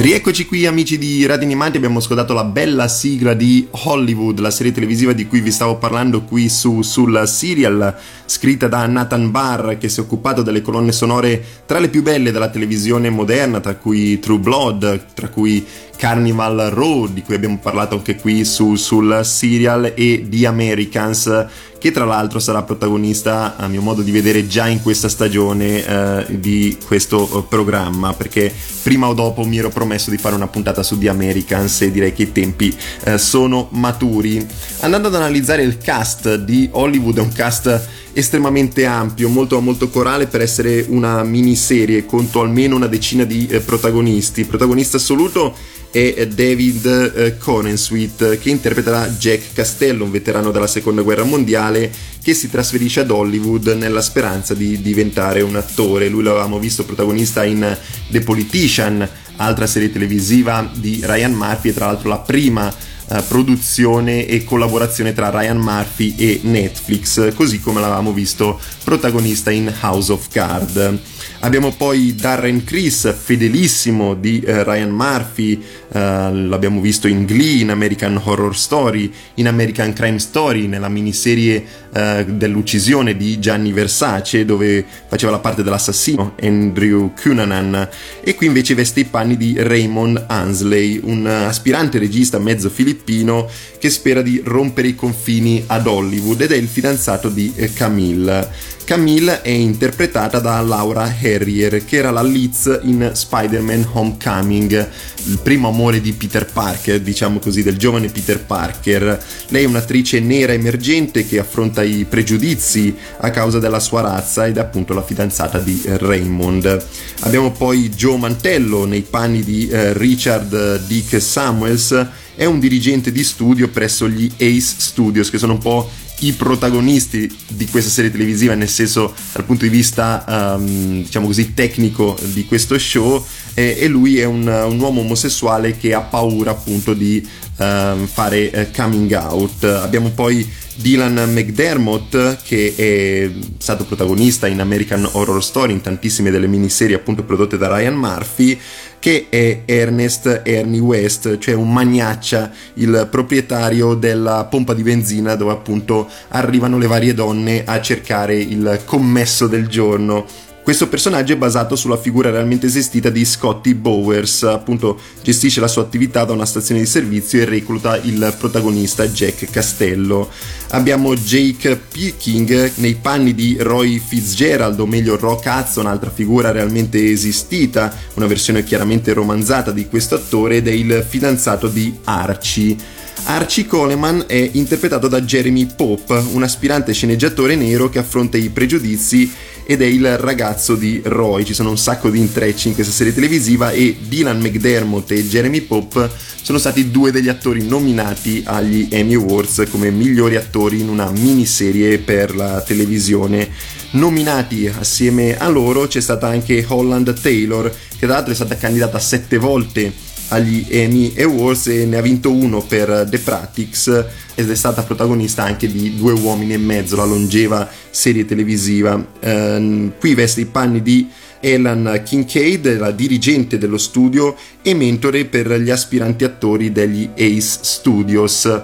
Rieccoci 0.00 0.46
qui 0.46 0.64
amici 0.64 0.96
di 0.96 1.26
Radio 1.26 1.44
Animati, 1.44 1.76
abbiamo 1.76 1.98
ascoltato 1.98 2.32
la 2.32 2.44
bella 2.44 2.86
sigla 2.86 3.34
di 3.34 3.66
Hollywood, 3.68 4.38
la 4.38 4.52
serie 4.52 4.70
televisiva 4.70 5.12
di 5.12 5.26
cui 5.26 5.40
vi 5.40 5.50
stavo 5.50 5.74
parlando 5.74 6.22
qui 6.22 6.48
su, 6.48 6.82
sul 6.82 7.26
serial, 7.26 7.96
scritta 8.24 8.68
da 8.68 8.86
Nathan 8.86 9.32
Barr 9.32 9.76
che 9.76 9.88
si 9.88 9.98
è 9.98 10.04
occupato 10.04 10.42
delle 10.42 10.62
colonne 10.62 10.92
sonore 10.92 11.44
tra 11.66 11.80
le 11.80 11.88
più 11.88 12.02
belle 12.02 12.30
della 12.30 12.48
televisione 12.48 13.10
moderna, 13.10 13.58
tra 13.58 13.74
cui 13.74 14.20
True 14.20 14.38
Blood, 14.38 15.06
tra 15.14 15.30
cui 15.30 15.66
Carnival 15.98 16.70
Road, 16.72 17.10
di 17.10 17.22
cui 17.22 17.34
abbiamo 17.34 17.58
parlato 17.58 17.96
anche 17.96 18.14
qui 18.14 18.44
su, 18.44 18.76
sul 18.76 19.20
serial, 19.24 19.92
e 19.96 20.26
The 20.30 20.46
Americans, 20.46 21.46
che 21.78 21.90
tra 21.90 22.04
l'altro 22.04 22.38
sarà 22.38 22.62
protagonista, 22.62 23.56
a 23.56 23.66
mio 23.66 23.82
modo 23.82 24.02
di 24.02 24.12
vedere, 24.12 24.46
già 24.46 24.68
in 24.68 24.80
questa 24.80 25.08
stagione 25.08 25.84
eh, 25.84 26.26
di 26.38 26.78
questo 26.86 27.28
eh, 27.28 27.44
programma, 27.48 28.14
perché 28.14 28.52
prima 28.82 29.08
o 29.08 29.14
dopo 29.14 29.44
mi 29.44 29.58
ero 29.58 29.70
promesso 29.70 30.10
di 30.10 30.18
fare 30.18 30.36
una 30.36 30.46
puntata 30.46 30.84
su 30.84 30.96
The 30.96 31.08
Americans 31.08 31.82
e 31.82 31.90
direi 31.90 32.12
che 32.12 32.22
i 32.22 32.32
tempi 32.32 32.74
eh, 33.02 33.18
sono 33.18 33.66
maturi. 33.72 34.46
Andando 34.80 35.08
ad 35.08 35.16
analizzare 35.16 35.62
il 35.62 35.78
cast 35.78 36.36
di 36.36 36.68
Hollywood, 36.70 37.18
è 37.18 37.22
un 37.22 37.32
cast 37.32 37.88
estremamente 38.12 38.84
ampio, 38.84 39.28
molto, 39.28 39.60
molto 39.60 39.88
corale 39.88 40.26
per 40.26 40.40
essere 40.40 40.84
una 40.88 41.22
miniserie, 41.22 42.04
conto 42.06 42.40
almeno 42.40 42.76
una 42.76 42.86
decina 42.86 43.24
di 43.24 43.46
eh, 43.48 43.60
protagonisti. 43.60 44.44
Protagonista 44.44 44.96
assoluto 44.96 45.54
è 45.90 46.26
David 46.26 47.12
eh, 47.14 47.38
Conensweet 47.38 48.38
che 48.38 48.50
interpreterà 48.50 49.08
Jack 49.08 49.54
Castello, 49.54 50.04
un 50.04 50.10
veterano 50.10 50.50
della 50.50 50.66
seconda 50.66 51.02
guerra 51.02 51.24
mondiale 51.24 51.90
che 52.22 52.34
si 52.34 52.50
trasferisce 52.50 53.00
ad 53.00 53.10
Hollywood 53.10 53.68
nella 53.68 54.02
speranza 54.02 54.52
di 54.52 54.82
diventare 54.82 55.40
un 55.40 55.56
attore. 55.56 56.08
Lui 56.08 56.22
l'avevamo 56.22 56.58
visto 56.58 56.84
protagonista 56.84 57.44
in 57.44 57.76
The 58.10 58.20
Politician, 58.20 59.08
altra 59.36 59.66
serie 59.66 59.90
televisiva 59.90 60.70
di 60.74 61.00
Ryan 61.02 61.32
Murphy 61.32 61.70
e 61.70 61.74
tra 61.74 61.86
l'altro 61.86 62.08
la 62.08 62.18
prima 62.18 62.72
uh, 63.08 63.24
produzione 63.26 64.26
e 64.26 64.44
collaborazione 64.44 65.12
tra 65.12 65.30
Ryan 65.30 65.58
Murphy 65.58 66.14
e 66.16 66.40
Netflix, 66.42 67.34
così 67.34 67.60
come 67.60 67.80
l'avevamo 67.80 68.12
visto 68.12 68.60
protagonista 68.84 69.50
in 69.50 69.72
House 69.80 70.12
of 70.12 70.28
Cards. 70.28 71.16
Abbiamo 71.40 71.72
poi 71.72 72.14
Darren 72.14 72.64
Criss, 72.64 73.12
fedelissimo 73.14 74.14
di 74.14 74.40
eh, 74.40 74.64
Ryan 74.64 74.90
Murphy, 74.90 75.62
eh, 75.92 75.98
l'abbiamo 75.98 76.80
visto 76.80 77.06
in 77.06 77.24
Glee, 77.24 77.60
in 77.60 77.70
American 77.70 78.20
Horror 78.22 78.56
Story, 78.56 79.12
in 79.34 79.46
American 79.46 79.92
Crime 79.92 80.18
Story, 80.18 80.66
nella 80.66 80.88
miniserie 80.88 81.64
eh, 81.92 82.24
dell'uccisione 82.26 83.16
di 83.16 83.38
Gianni 83.38 83.72
Versace, 83.72 84.44
dove 84.44 84.84
faceva 85.06 85.30
la 85.30 85.38
parte 85.38 85.62
dell'assassino 85.62 86.34
Andrew 86.42 87.12
Cunanan, 87.14 87.88
e 88.20 88.34
qui 88.34 88.46
invece 88.46 88.74
veste 88.74 89.00
i 89.00 89.04
panni 89.04 89.36
di 89.36 89.54
Raymond 89.56 90.24
Ansley, 90.26 91.00
un 91.02 91.24
aspirante 91.24 91.98
regista 91.98 92.38
mezzo 92.38 92.68
filippino 92.68 93.48
che 93.78 93.90
spera 93.90 94.22
di 94.22 94.42
rompere 94.44 94.88
i 94.88 94.94
confini 94.94 95.62
ad 95.66 95.86
Hollywood 95.86 96.40
ed 96.40 96.52
è 96.52 96.56
il 96.56 96.68
fidanzato 96.68 97.28
di 97.28 97.52
eh, 97.54 97.72
Camille. 97.72 98.76
Camille 98.88 99.42
è 99.42 99.50
interpretata 99.50 100.38
da 100.38 100.62
Laura 100.62 101.02
Harrier, 101.02 101.84
che 101.84 101.96
era 101.96 102.10
la 102.10 102.22
Liz 102.22 102.80
in 102.84 103.10
Spider-Man 103.12 103.86
Homecoming, 103.92 104.88
il 105.26 105.38
primo 105.42 105.68
amore 105.68 106.00
di 106.00 106.14
Peter 106.14 106.46
Parker, 106.50 106.98
diciamo 106.98 107.38
così, 107.38 107.62
del 107.62 107.76
giovane 107.76 108.08
Peter 108.08 108.42
Parker. 108.42 109.22
Lei 109.48 109.64
è 109.64 109.66
un'attrice 109.66 110.20
nera 110.20 110.54
emergente 110.54 111.26
che 111.26 111.38
affronta 111.38 111.82
i 111.82 112.06
pregiudizi 112.08 112.96
a 113.18 113.28
causa 113.28 113.58
della 113.58 113.78
sua 113.78 114.00
razza 114.00 114.46
ed 114.46 114.56
è 114.56 114.60
appunto 114.60 114.94
la 114.94 115.02
fidanzata 115.02 115.58
di 115.58 115.82
Raymond. 115.84 116.86
Abbiamo 117.20 117.52
poi 117.52 117.90
Joe 117.90 118.16
Mantello 118.16 118.86
nei 118.86 119.02
panni 119.02 119.44
di 119.44 119.68
eh, 119.68 119.92
Richard 119.92 120.86
Dick 120.86 121.20
Samuels, 121.20 122.06
è 122.34 122.46
un 122.46 122.58
dirigente 122.58 123.12
di 123.12 123.22
studio 123.22 123.68
presso 123.68 124.08
gli 124.08 124.32
Ace 124.36 124.76
Studios, 124.78 125.28
che 125.28 125.36
sono 125.36 125.52
un 125.52 125.58
po' 125.58 125.90
i 126.20 126.32
protagonisti 126.32 127.32
di 127.48 127.66
questa 127.66 127.90
serie 127.90 128.10
televisiva, 128.10 128.54
nel 128.54 128.68
senso 128.68 129.14
dal 129.32 129.44
punto 129.44 129.64
di 129.64 129.70
vista 129.70 130.56
um, 130.56 131.02
diciamo 131.02 131.26
così 131.26 131.54
tecnico 131.54 132.16
di 132.32 132.44
questo 132.46 132.78
show, 132.78 133.24
e, 133.54 133.76
e 133.78 133.88
lui 133.88 134.18
è 134.18 134.24
un, 134.24 134.46
un, 134.46 134.80
uomo 134.80 135.00
omosessuale 135.00 135.76
che 135.76 135.94
ha 135.94 136.00
paura 136.00 136.52
appunto 136.52 136.94
di 136.94 137.26
um, 137.58 138.06
fare 138.06 138.50
uh, 138.52 138.76
coming 138.76 139.12
out. 139.12 139.64
Abbiamo 139.64 140.10
poi 140.10 140.48
Dylan 140.74 141.32
McDermott 141.32 142.42
che 142.44 142.72
è 142.76 143.30
stato 143.58 143.84
protagonista 143.84 144.46
in 144.46 144.60
American 144.60 145.08
Horror 145.10 145.42
Story 145.42 145.72
in 145.72 145.80
tantissime 145.80 146.30
delle 146.30 146.46
miniserie 146.46 146.94
appunto 146.94 147.24
prodotte 147.24 147.58
da 147.58 147.66
Ryan 147.76 147.94
Murphy 147.94 148.58
che 148.98 149.26
è 149.28 149.62
Ernest 149.64 150.42
Ernie 150.44 150.80
West, 150.80 151.38
cioè 151.38 151.54
un 151.54 151.72
magnaccia, 151.72 152.50
il 152.74 153.08
proprietario 153.10 153.94
della 153.94 154.44
pompa 154.44 154.74
di 154.74 154.82
benzina 154.82 155.34
dove 155.34 155.52
appunto 155.52 156.08
arrivano 156.28 156.78
le 156.78 156.86
varie 156.86 157.14
donne 157.14 157.62
a 157.64 157.80
cercare 157.80 158.36
il 158.36 158.80
commesso 158.84 159.46
del 159.46 159.68
giorno 159.68 160.26
questo 160.68 160.88
personaggio 160.90 161.32
è 161.32 161.36
basato 161.38 161.76
sulla 161.76 161.96
figura 161.96 162.28
realmente 162.28 162.66
esistita 162.66 163.08
di 163.08 163.24
Scotty 163.24 163.72
Bowers, 163.72 164.42
appunto 164.42 164.98
gestisce 165.22 165.60
la 165.60 165.66
sua 165.66 165.80
attività 165.80 166.26
da 166.26 166.34
una 166.34 166.44
stazione 166.44 166.80
di 166.80 166.86
servizio 166.86 167.40
e 167.40 167.46
recluta 167.46 167.96
il 167.96 168.34
protagonista 168.38 169.08
Jack 169.08 169.50
Castello. 169.50 170.28
Abbiamo 170.72 171.14
Jake 171.14 171.74
Picking 171.90 172.72
nei 172.74 172.96
panni 172.96 173.34
di 173.34 173.56
Roy 173.58 173.98
Fitzgerald, 173.98 174.78
o 174.78 174.84
meglio 174.84 175.16
Rock 175.16 175.46
Hudson, 175.46 175.86
altra 175.86 176.10
figura 176.10 176.50
realmente 176.50 177.02
esistita, 177.10 177.90
una 178.16 178.26
versione 178.26 178.62
chiaramente 178.62 179.14
romanzata 179.14 179.70
di 179.70 179.86
questo 179.88 180.16
attore 180.16 180.56
ed 180.56 180.68
è 180.68 180.72
il 180.72 181.02
fidanzato 181.08 181.68
di 181.68 181.96
Archie. 182.04 182.76
Archie 183.24 183.66
Coleman 183.66 184.24
è 184.26 184.50
interpretato 184.52 185.08
da 185.08 185.20
Jeremy 185.20 185.68
Pope, 185.76 186.22
un 186.32 186.42
aspirante 186.42 186.92
sceneggiatore 186.92 187.56
nero 187.56 187.88
che 187.88 187.98
affronta 187.98 188.36
i 188.36 188.48
pregiudizi 188.48 189.30
ed 189.64 189.82
è 189.82 189.84
il 189.84 190.16
ragazzo 190.16 190.74
di 190.74 191.00
Roy. 191.04 191.44
Ci 191.44 191.52
sono 191.52 191.68
un 191.70 191.76
sacco 191.76 192.08
di 192.08 192.18
intrecci 192.18 192.68
in 192.68 192.74
questa 192.74 192.92
serie 192.92 193.12
televisiva 193.12 193.70
e 193.70 193.98
Dylan 194.00 194.40
McDermott 194.40 195.10
e 195.10 195.28
Jeremy 195.28 195.60
Pope 195.60 196.10
sono 196.42 196.58
stati 196.58 196.90
due 196.90 197.10
degli 197.10 197.28
attori 197.28 197.62
nominati 197.62 198.42
agli 198.46 198.88
Emmy 198.90 199.14
Awards 199.14 199.64
come 199.70 199.90
migliori 199.90 200.36
attori 200.36 200.80
in 200.80 200.88
una 200.88 201.10
miniserie 201.10 201.98
per 201.98 202.34
la 202.34 202.62
televisione. 202.62 203.50
Nominati 203.90 204.66
assieme 204.66 205.36
a 205.36 205.48
loro 205.48 205.86
c'è 205.86 206.00
stata 206.00 206.28
anche 206.28 206.64
Holland 206.66 207.20
Taylor, 207.20 207.70
che 207.70 208.06
tra 208.06 208.14
l'altro 208.14 208.32
è 208.32 208.34
stata 208.34 208.56
candidata 208.56 208.98
sette 208.98 209.36
volte 209.36 210.06
agli 210.28 210.66
Emmy 210.68 211.14
Awards 211.18 211.68
e 211.68 211.86
ne 211.86 211.96
ha 211.96 212.02
vinto 212.02 212.30
uno 212.30 212.60
per 212.60 213.06
The 213.08 213.18
Practice 213.18 214.06
ed 214.34 214.50
è 214.50 214.54
stata 214.54 214.82
protagonista 214.82 215.42
anche 215.44 215.70
di 215.70 215.96
Due 215.96 216.12
uomini 216.12 216.52
e 216.52 216.58
mezzo, 216.58 216.96
la 216.96 217.04
longeva 217.04 217.68
serie 217.90 218.24
televisiva. 218.24 219.04
Eh, 219.20 219.90
qui 219.98 220.14
veste 220.14 220.42
i 220.42 220.46
panni 220.46 220.82
di 220.82 221.08
Ellen 221.40 222.02
Kincaid, 222.04 222.78
la 222.78 222.90
dirigente 222.90 223.58
dello 223.58 223.78
studio 223.78 224.36
e 224.62 224.74
mentore 224.74 225.24
per 225.24 225.52
gli 225.60 225.70
aspiranti 225.70 226.24
attori 226.24 226.72
degli 226.72 227.08
Ace 227.14 227.58
Studios. 227.62 228.60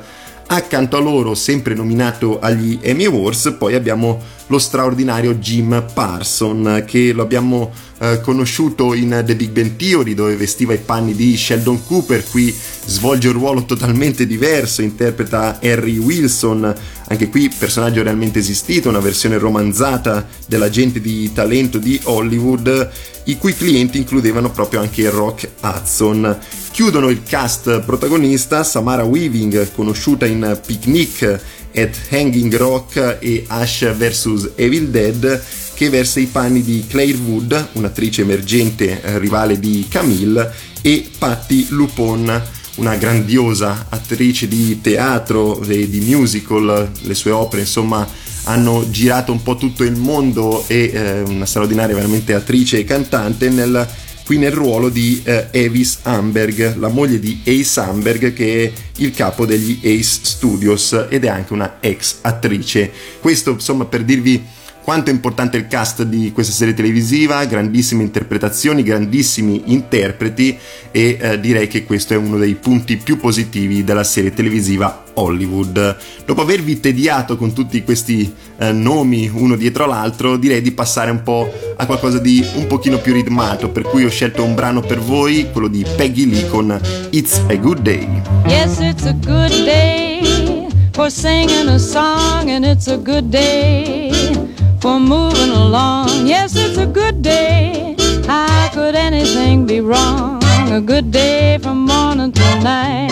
Accanto 0.46 0.96
a 0.96 1.00
loro, 1.00 1.34
sempre 1.34 1.74
nominato 1.74 2.38
agli 2.38 2.78
Emmy 2.82 3.06
Awards, 3.06 3.56
poi 3.58 3.74
abbiamo 3.74 4.20
lo 4.48 4.58
straordinario 4.58 5.34
Jim 5.34 5.84
Parson, 5.92 6.84
che 6.86 7.12
lo 7.12 7.22
abbiamo 7.22 7.72
eh, 7.98 8.20
conosciuto 8.20 8.92
in 8.92 9.22
The 9.24 9.36
Big 9.36 9.50
Bang 9.50 9.76
Theory, 9.76 10.14
dove 10.14 10.36
vestiva 10.36 10.74
i 10.74 10.78
panni 10.78 11.14
di 11.14 11.36
Sheldon 11.36 11.84
Cooper, 11.86 12.24
qui 12.24 12.54
svolge 12.86 13.28
un 13.28 13.34
ruolo 13.34 13.64
totalmente 13.64 14.26
diverso, 14.26 14.82
interpreta 14.82 15.58
Harry 15.62 15.96
Wilson, 15.96 16.74
anche 17.08 17.28
qui 17.28 17.50
personaggio 17.56 18.02
realmente 18.02 18.40
esistito, 18.40 18.88
una 18.88 19.00
versione 19.00 19.38
romanzata 19.38 20.26
dell'agente 20.46 21.00
di 21.00 21.32
talento 21.32 21.78
di 21.78 21.98
Hollywood, 22.04 22.90
i 23.24 23.38
cui 23.38 23.54
clienti 23.54 23.96
includevano 23.96 24.50
proprio 24.50 24.80
anche 24.80 25.08
Rock 25.08 25.48
Hudson. 25.62 26.38
Chiudono 26.72 27.08
il 27.08 27.22
cast 27.22 27.80
protagonista 27.80 28.64
Samara 28.64 29.04
Weaving, 29.04 29.72
conosciuta 29.72 30.26
in 30.26 30.58
Picnic 30.66 31.40
at 31.74 31.96
Hanging 32.10 32.54
Rock 32.56 33.18
e 33.20 33.44
Ash 33.46 33.92
vs 33.94 34.52
Evil 34.56 34.88
Dead 34.88 35.42
che 35.74 35.90
versa 35.90 36.20
i 36.20 36.26
panni 36.26 36.62
di 36.62 36.84
Claire 36.88 37.18
Wood, 37.18 37.68
un'attrice 37.72 38.22
emergente 38.22 39.02
eh, 39.02 39.18
rivale 39.18 39.58
di 39.58 39.86
Camille, 39.88 40.52
e 40.80 41.08
Patti 41.18 41.66
Lupon, 41.70 42.42
una 42.76 42.94
grandiosa 42.96 43.86
attrice 43.88 44.46
di 44.46 44.80
teatro 44.80 45.60
e 45.62 45.88
di 45.88 46.00
musical, 46.00 46.90
le 47.00 47.14
sue 47.14 47.30
opere 47.30 47.62
insomma 47.62 48.06
hanno 48.44 48.88
girato 48.90 49.32
un 49.32 49.42
po' 49.42 49.56
tutto 49.56 49.84
il 49.84 49.96
mondo 49.96 50.64
e 50.66 50.90
eh, 50.92 51.20
una 51.22 51.46
straordinaria 51.46 51.94
veramente 51.94 52.34
attrice 52.34 52.78
e 52.78 52.84
cantante 52.84 53.48
nel 53.48 53.86
qui 54.24 54.38
nel 54.38 54.52
ruolo 54.52 54.88
di 54.88 55.20
eh, 55.24 55.48
Evis 55.50 55.98
Amberg, 56.02 56.76
la 56.76 56.88
moglie 56.88 57.18
di 57.18 57.42
Ace 57.44 57.80
Amberg 57.80 58.32
che 58.32 58.64
è 58.64 58.72
il 58.96 59.12
capo 59.12 59.44
degli 59.44 59.78
Ace 59.82 60.20
Studios 60.22 61.06
ed 61.08 61.24
è 61.24 61.28
anche 61.28 61.52
una 61.52 61.76
ex 61.80 62.16
attrice. 62.22 62.90
Questo 63.20 63.50
insomma 63.50 63.84
per 63.84 64.02
dirvi 64.02 64.42
quanto 64.84 65.08
è 65.08 65.14
importante 65.14 65.56
il 65.56 65.66
cast 65.66 66.02
di 66.02 66.30
questa 66.30 66.52
serie 66.52 66.74
televisiva, 66.74 67.42
grandissime 67.46 68.02
interpretazioni, 68.02 68.82
grandissimi 68.82 69.62
interpreti 69.66 70.56
e 70.90 71.18
eh, 71.18 71.40
direi 71.40 71.68
che 71.68 71.84
questo 71.84 72.12
è 72.12 72.18
uno 72.18 72.36
dei 72.36 72.54
punti 72.54 72.98
più 72.98 73.16
positivi 73.16 73.82
della 73.82 74.04
serie 74.04 74.34
televisiva 74.34 75.04
Hollywood. 75.14 75.96
Dopo 76.26 76.42
avervi 76.42 76.80
tediato 76.80 77.38
con 77.38 77.54
tutti 77.54 77.82
questi 77.82 78.30
eh, 78.58 78.72
nomi 78.72 79.30
uno 79.32 79.56
dietro 79.56 79.86
l'altro, 79.86 80.36
direi 80.36 80.60
di 80.60 80.72
passare 80.72 81.10
un 81.10 81.22
po' 81.22 81.50
a 81.76 81.86
qualcosa 81.86 82.18
di 82.18 82.44
un 82.56 82.66
pochino 82.66 82.98
più 82.98 83.14
ritmato, 83.14 83.70
per 83.70 83.84
cui 83.84 84.04
ho 84.04 84.10
scelto 84.10 84.44
un 84.44 84.54
brano 84.54 84.82
per 84.82 84.98
voi, 84.98 85.48
quello 85.50 85.68
di 85.68 85.82
Peggy 85.96 86.28
Lee 86.28 86.46
con 86.48 86.78
It's 87.08 87.40
a 87.48 87.54
Good 87.56 87.78
Day. 87.78 88.06
Yes, 88.46 88.78
it's 88.80 89.06
a 89.06 89.14
good 89.14 89.64
day 89.64 90.68
for 90.92 91.10
singing 91.10 91.68
a 91.68 91.78
song 91.78 92.50
and 92.50 92.66
it's 92.66 92.86
a 92.86 92.98
good 92.98 93.30
day 93.30 94.52
for 94.84 95.00
moving 95.00 95.48
along. 95.48 96.26
Yes, 96.26 96.54
it's 96.56 96.76
a 96.76 96.84
good 96.86 97.22
day. 97.22 97.96
How 98.26 98.68
could 98.74 98.94
anything 98.94 99.64
be 99.64 99.80
wrong? 99.80 100.44
A 100.70 100.78
good 100.78 101.10
day 101.10 101.56
from 101.62 101.86
morning 101.86 102.32
till 102.32 102.60
night. 102.60 103.10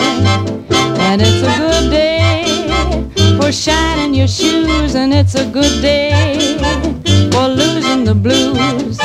And 1.07 1.19
it's 1.19 1.41
a 1.41 1.53
good 1.57 1.89
day 1.89 2.45
for 3.37 3.51
shining 3.51 4.13
your 4.13 4.27
shoes. 4.27 4.93
And 4.93 5.11
it's 5.15 5.33
a 5.33 5.45
good 5.49 5.81
day 5.81 6.59
for 7.31 7.47
losing 7.47 8.03
the 8.03 8.13
blues. 8.13 8.99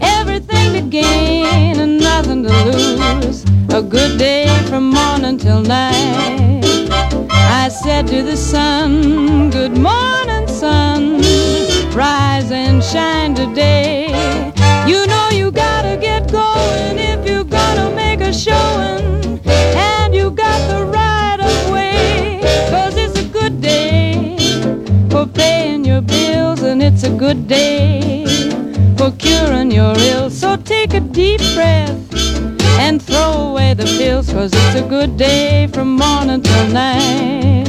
Everything 0.00 0.72
to 0.76 0.80
gain 0.80 1.78
and 1.78 2.00
nothing 2.00 2.42
to 2.44 2.52
lose. 2.70 3.44
A 3.68 3.82
good 3.82 4.18
day 4.18 4.46
from 4.70 4.88
morning 4.88 5.36
till 5.36 5.60
night. 5.60 5.93
Cause 34.34 34.50
it's 34.52 34.74
a 34.74 34.82
good 34.88 35.16
day 35.16 35.68
from 35.72 35.94
morning 35.94 36.42
till 36.42 36.68
night. 36.70 37.63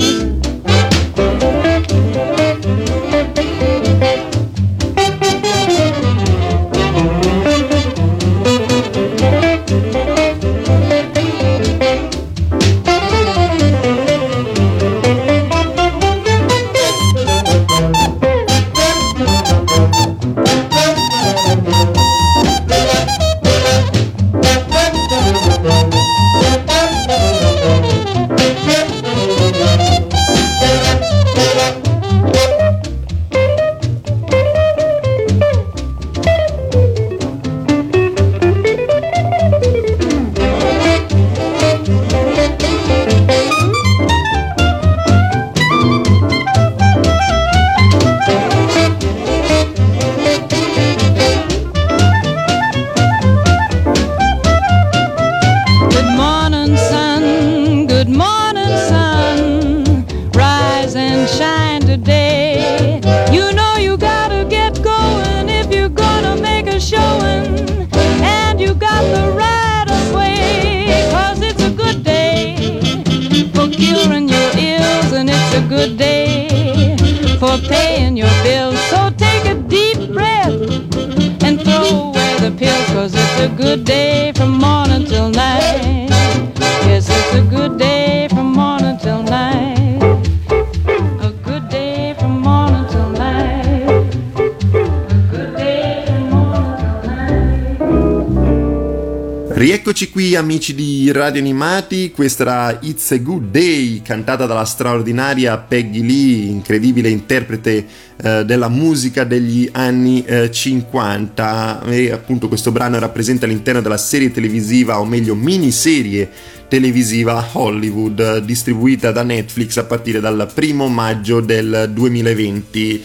Amici 100.35 100.75
di 100.75 101.11
Radio 101.11 101.39
Animati, 101.39 102.11
questa 102.11 102.43
era 102.43 102.79
It's 102.81 103.11
a 103.11 103.17
Good 103.17 103.51
Day 103.51 104.01
cantata 104.01 104.45
dalla 104.45 104.65
straordinaria 104.65 105.57
Peggy 105.57 106.01
Lee, 106.01 106.49
incredibile 106.49 107.09
interprete 107.09 107.85
eh, 108.17 108.43
della 108.45 108.67
musica 108.67 109.23
degli 109.23 109.69
anni 109.71 110.23
eh, 110.25 110.51
50 110.51 111.83
e 111.85 112.11
appunto 112.11 112.47
questo 112.47 112.71
brano 112.71 112.97
era 112.97 113.09
presente 113.09 113.45
all'interno 113.45 113.81
della 113.81 113.97
serie 113.97 114.31
televisiva 114.31 114.99
o 114.99 115.05
meglio 115.05 115.35
miniserie 115.35 116.29
televisiva 116.67 117.49
Hollywood 117.53 118.39
distribuita 118.39 119.11
da 119.11 119.23
Netflix 119.23 119.77
a 119.77 119.85
partire 119.85 120.19
dal 120.19 120.49
primo 120.53 120.87
maggio 120.87 121.39
del 121.39 121.89
2020. 121.93 123.03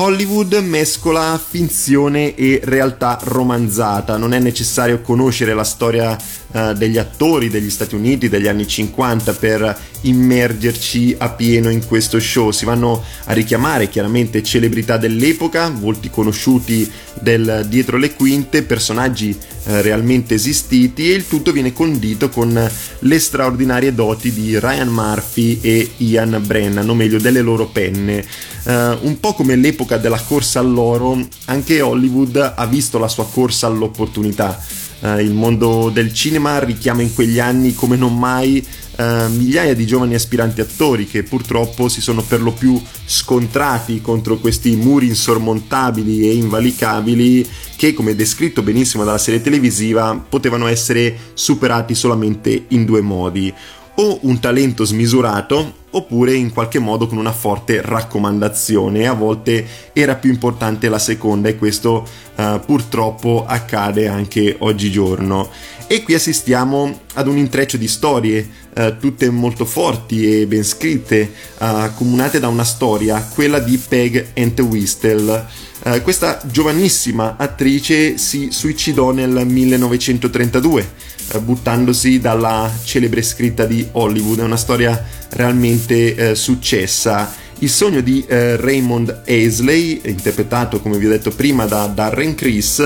Hollywood 0.00 0.54
mescola 0.62 1.40
finzione 1.44 2.36
e 2.36 2.60
realtà 2.62 3.18
romanzata, 3.20 4.16
non 4.16 4.32
è 4.32 4.38
necessario 4.38 5.00
conoscere 5.00 5.54
la 5.54 5.64
storia 5.64 6.16
eh, 6.52 6.74
degli 6.74 6.96
attori 6.96 7.50
degli 7.50 7.70
Stati 7.70 7.94
Uniti 7.94 8.28
degli 8.28 8.48
anni 8.48 8.66
50 8.66 9.34
per 9.34 9.78
immergerci 10.02 11.16
a 11.18 11.30
pieno 11.30 11.70
in 11.70 11.84
questo 11.86 12.18
show, 12.20 12.50
si 12.50 12.64
vanno 12.64 13.02
a 13.24 13.32
richiamare 13.32 13.88
chiaramente 13.88 14.42
celebrità 14.42 14.96
dell'epoca, 14.96 15.68
volti 15.68 16.08
conosciuti 16.08 16.90
del 17.20 17.66
dietro 17.68 17.96
le 17.96 18.14
quinte, 18.14 18.62
personaggi 18.62 19.36
eh, 19.64 19.82
realmente 19.82 20.34
esistiti 20.34 21.10
e 21.10 21.14
il 21.14 21.26
tutto 21.26 21.52
viene 21.52 21.72
condito 21.72 22.28
con 22.30 22.70
le 23.00 23.18
straordinarie 23.18 23.94
doti 23.94 24.32
di 24.32 24.58
Ryan 24.58 24.88
Murphy 24.88 25.58
e 25.60 25.90
Ian 25.98 26.42
Brennan, 26.44 26.88
o 26.88 26.94
meglio 26.94 27.18
delle 27.18 27.42
loro 27.42 27.66
penne. 27.66 28.24
Eh, 28.64 28.98
un 29.00 29.18
po' 29.20 29.34
come 29.34 29.56
l'epoca 29.56 29.98
della 29.98 30.20
corsa 30.20 30.60
all'oro, 30.60 31.18
anche 31.46 31.80
Hollywood 31.80 32.54
ha 32.56 32.66
visto 32.66 32.98
la 32.98 33.08
sua 33.08 33.26
corsa 33.26 33.66
all'opportunità. 33.66 34.58
Eh, 35.00 35.22
il 35.22 35.32
mondo 35.32 35.90
del 35.92 36.12
cinema 36.12 36.58
richiama 36.58 37.02
in 37.02 37.14
quegli 37.14 37.38
anni 37.38 37.74
come 37.74 37.96
non 37.96 38.18
mai 38.18 38.64
eh, 38.96 39.26
migliaia 39.28 39.74
di 39.74 39.86
giovani 39.86 40.14
aspiranti 40.14 40.60
attori 40.60 41.06
che 41.06 41.22
purtroppo 41.22 41.88
si 41.88 42.00
sono 42.00 42.22
per 42.22 42.42
lo 42.42 42.50
più 42.50 42.80
scontrati 43.04 44.00
contro 44.00 44.38
questi 44.38 44.74
muri 44.74 45.06
insormontabili 45.06 46.28
e 46.28 46.34
invalicabili 46.34 47.48
che, 47.76 47.94
come 47.94 48.16
descritto 48.16 48.62
benissimo 48.62 49.04
dalla 49.04 49.18
serie 49.18 49.40
televisiva, 49.40 50.20
potevano 50.28 50.66
essere 50.66 51.16
superati 51.32 51.94
solamente 51.94 52.64
in 52.68 52.84
due 52.84 53.00
modi 53.00 53.54
o 54.00 54.18
un 54.22 54.38
talento 54.38 54.84
smisurato 54.84 55.86
oppure 55.90 56.34
in 56.34 56.52
qualche 56.52 56.78
modo 56.78 57.06
con 57.06 57.18
una 57.18 57.32
forte 57.32 57.80
raccomandazione. 57.82 59.06
A 59.06 59.14
volte 59.14 59.66
era 59.92 60.14
più 60.14 60.30
importante 60.30 60.88
la 60.88 60.98
seconda 60.98 61.48
e 61.48 61.56
questo 61.56 62.06
uh, 62.36 62.60
purtroppo 62.64 63.44
accade 63.46 64.06
anche 64.06 64.56
oggigiorno. 64.58 65.48
E 65.86 66.02
qui 66.02 66.14
assistiamo 66.14 67.00
ad 67.14 67.26
un 67.26 67.38
intreccio 67.38 67.76
di 67.76 67.88
storie 67.88 68.48
uh, 68.76 68.98
tutte 68.98 69.30
molto 69.30 69.64
forti 69.64 70.40
e 70.40 70.46
ben 70.46 70.64
scritte 70.64 71.32
uh, 71.58 71.64
accomunate 71.64 72.38
da 72.38 72.48
una 72.48 72.64
storia 72.64 73.26
quella 73.34 73.58
di 73.58 73.78
Peg 73.78 74.28
Entwistle 74.34 75.66
Uh, 75.80 76.02
questa 76.02 76.40
giovanissima 76.44 77.36
attrice 77.36 78.18
si 78.18 78.50
suicidò 78.50 79.12
nel 79.12 79.46
1932 79.46 80.90
uh, 81.34 81.40
buttandosi 81.40 82.18
dalla 82.18 82.70
celebre 82.82 83.22
scritta 83.22 83.64
di 83.64 83.86
Hollywood, 83.92 84.40
è 84.40 84.42
una 84.42 84.56
storia 84.56 85.02
realmente 85.30 86.30
uh, 86.30 86.34
successa 86.34 87.32
Il 87.60 87.70
sogno 87.70 88.00
di 88.02 88.24
eh, 88.28 88.54
Raymond 88.56 89.22
Aisley, 89.26 90.00
interpretato 90.04 90.80
come 90.80 90.96
vi 90.96 91.06
ho 91.06 91.08
detto 91.08 91.30
prima 91.30 91.66
da 91.66 91.86
Darren 91.86 92.36
Criss, 92.36 92.80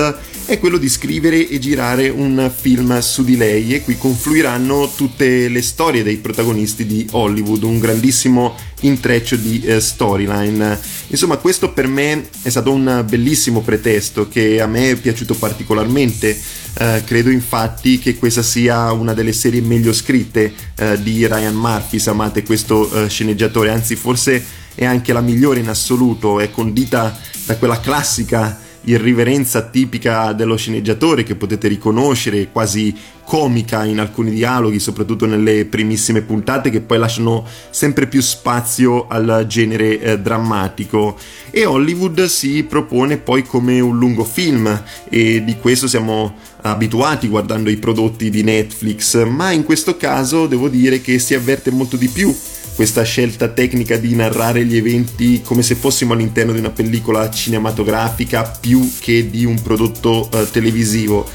è 0.45 0.57
quello 0.57 0.77
di 0.77 0.89
scrivere 0.89 1.47
e 1.47 1.59
girare 1.59 2.09
un 2.09 2.51
film 2.53 2.97
su 2.99 3.23
di 3.23 3.37
lei 3.37 3.75
e 3.75 3.83
qui 3.83 3.99
confluiranno 3.99 4.91
tutte 4.95 5.47
le 5.47 5.61
storie 5.61 6.01
dei 6.01 6.17
protagonisti 6.17 6.87
di 6.87 7.07
Hollywood, 7.11 7.61
un 7.61 7.77
grandissimo 7.77 8.55
intreccio 8.79 9.35
di 9.35 9.61
eh, 9.61 9.79
storyline. 9.79 10.79
Insomma, 11.09 11.37
questo 11.37 11.71
per 11.71 11.85
me 11.85 12.27
è 12.41 12.49
stato 12.49 12.71
un 12.71 13.05
bellissimo 13.07 13.61
pretesto 13.61 14.27
che 14.27 14.59
a 14.59 14.65
me 14.65 14.89
è 14.89 14.95
piaciuto 14.95 15.35
particolarmente. 15.35 16.35
Eh, 16.75 17.03
credo 17.05 17.29
infatti 17.29 17.99
che 17.99 18.15
questa 18.15 18.41
sia 18.41 18.91
una 18.91 19.13
delle 19.13 19.33
serie 19.33 19.61
meglio 19.61 19.93
scritte 19.93 20.51
eh, 20.75 20.99
di 20.99 21.27
Ryan 21.27 21.53
Murphy, 21.53 21.99
se 21.99 22.09
amate 22.09 22.41
questo 22.41 22.91
eh, 22.91 23.07
sceneggiatore, 23.07 23.69
anzi 23.69 23.95
forse 23.95 24.61
è 24.75 24.85
anche 24.85 25.13
la 25.13 25.21
migliore 25.21 25.59
in 25.59 25.69
assoluto, 25.69 26.39
è 26.39 26.51
condita 26.51 27.17
da 27.45 27.57
quella 27.57 27.79
classica 27.79 28.59
irriverenza 28.85 29.61
tipica 29.61 30.33
dello 30.33 30.57
sceneggiatore 30.57 31.23
che 31.23 31.35
potete 31.35 31.67
riconoscere, 31.67 32.49
quasi 32.51 32.95
comica 33.25 33.83
in 33.85 33.99
alcuni 33.99 34.31
dialoghi, 34.31 34.79
soprattutto 34.79 35.25
nelle 35.25 35.65
primissime 35.65 36.21
puntate 36.21 36.69
che 36.69 36.81
poi 36.81 36.97
lasciano 36.97 37.45
sempre 37.69 38.07
più 38.07 38.21
spazio 38.21 39.07
al 39.07 39.45
genere 39.47 39.99
eh, 39.99 40.19
drammatico. 40.19 41.17
E 41.49 41.65
Hollywood 41.65 42.25
si 42.25 42.63
propone 42.63 43.17
poi 43.17 43.43
come 43.43 43.79
un 43.79 43.97
lungo 43.97 44.23
film 44.23 44.83
e 45.09 45.43
di 45.43 45.57
questo 45.57 45.87
siamo 45.87 46.35
abituati 46.61 47.27
guardando 47.27 47.69
i 47.69 47.77
prodotti 47.77 48.29
di 48.29 48.43
Netflix, 48.43 49.23
ma 49.25 49.51
in 49.51 49.63
questo 49.63 49.97
caso 49.97 50.47
devo 50.47 50.69
dire 50.69 51.01
che 51.01 51.19
si 51.19 51.33
avverte 51.33 51.71
molto 51.71 51.97
di 51.97 52.07
più 52.07 52.33
questa 52.75 53.03
scelta 53.03 53.49
tecnica 53.49 53.97
di 53.97 54.15
narrare 54.15 54.65
gli 54.65 54.75
eventi 54.75 55.41
come 55.43 55.61
se 55.61 55.75
fossimo 55.75 56.13
all'interno 56.13 56.53
di 56.53 56.59
una 56.59 56.71
pellicola 56.71 57.29
cinematografica 57.29 58.57
più 58.59 58.91
che 58.99 59.29
di 59.29 59.45
un 59.45 59.61
prodotto 59.61 60.27
uh, 60.31 60.49
televisivo 60.49 61.29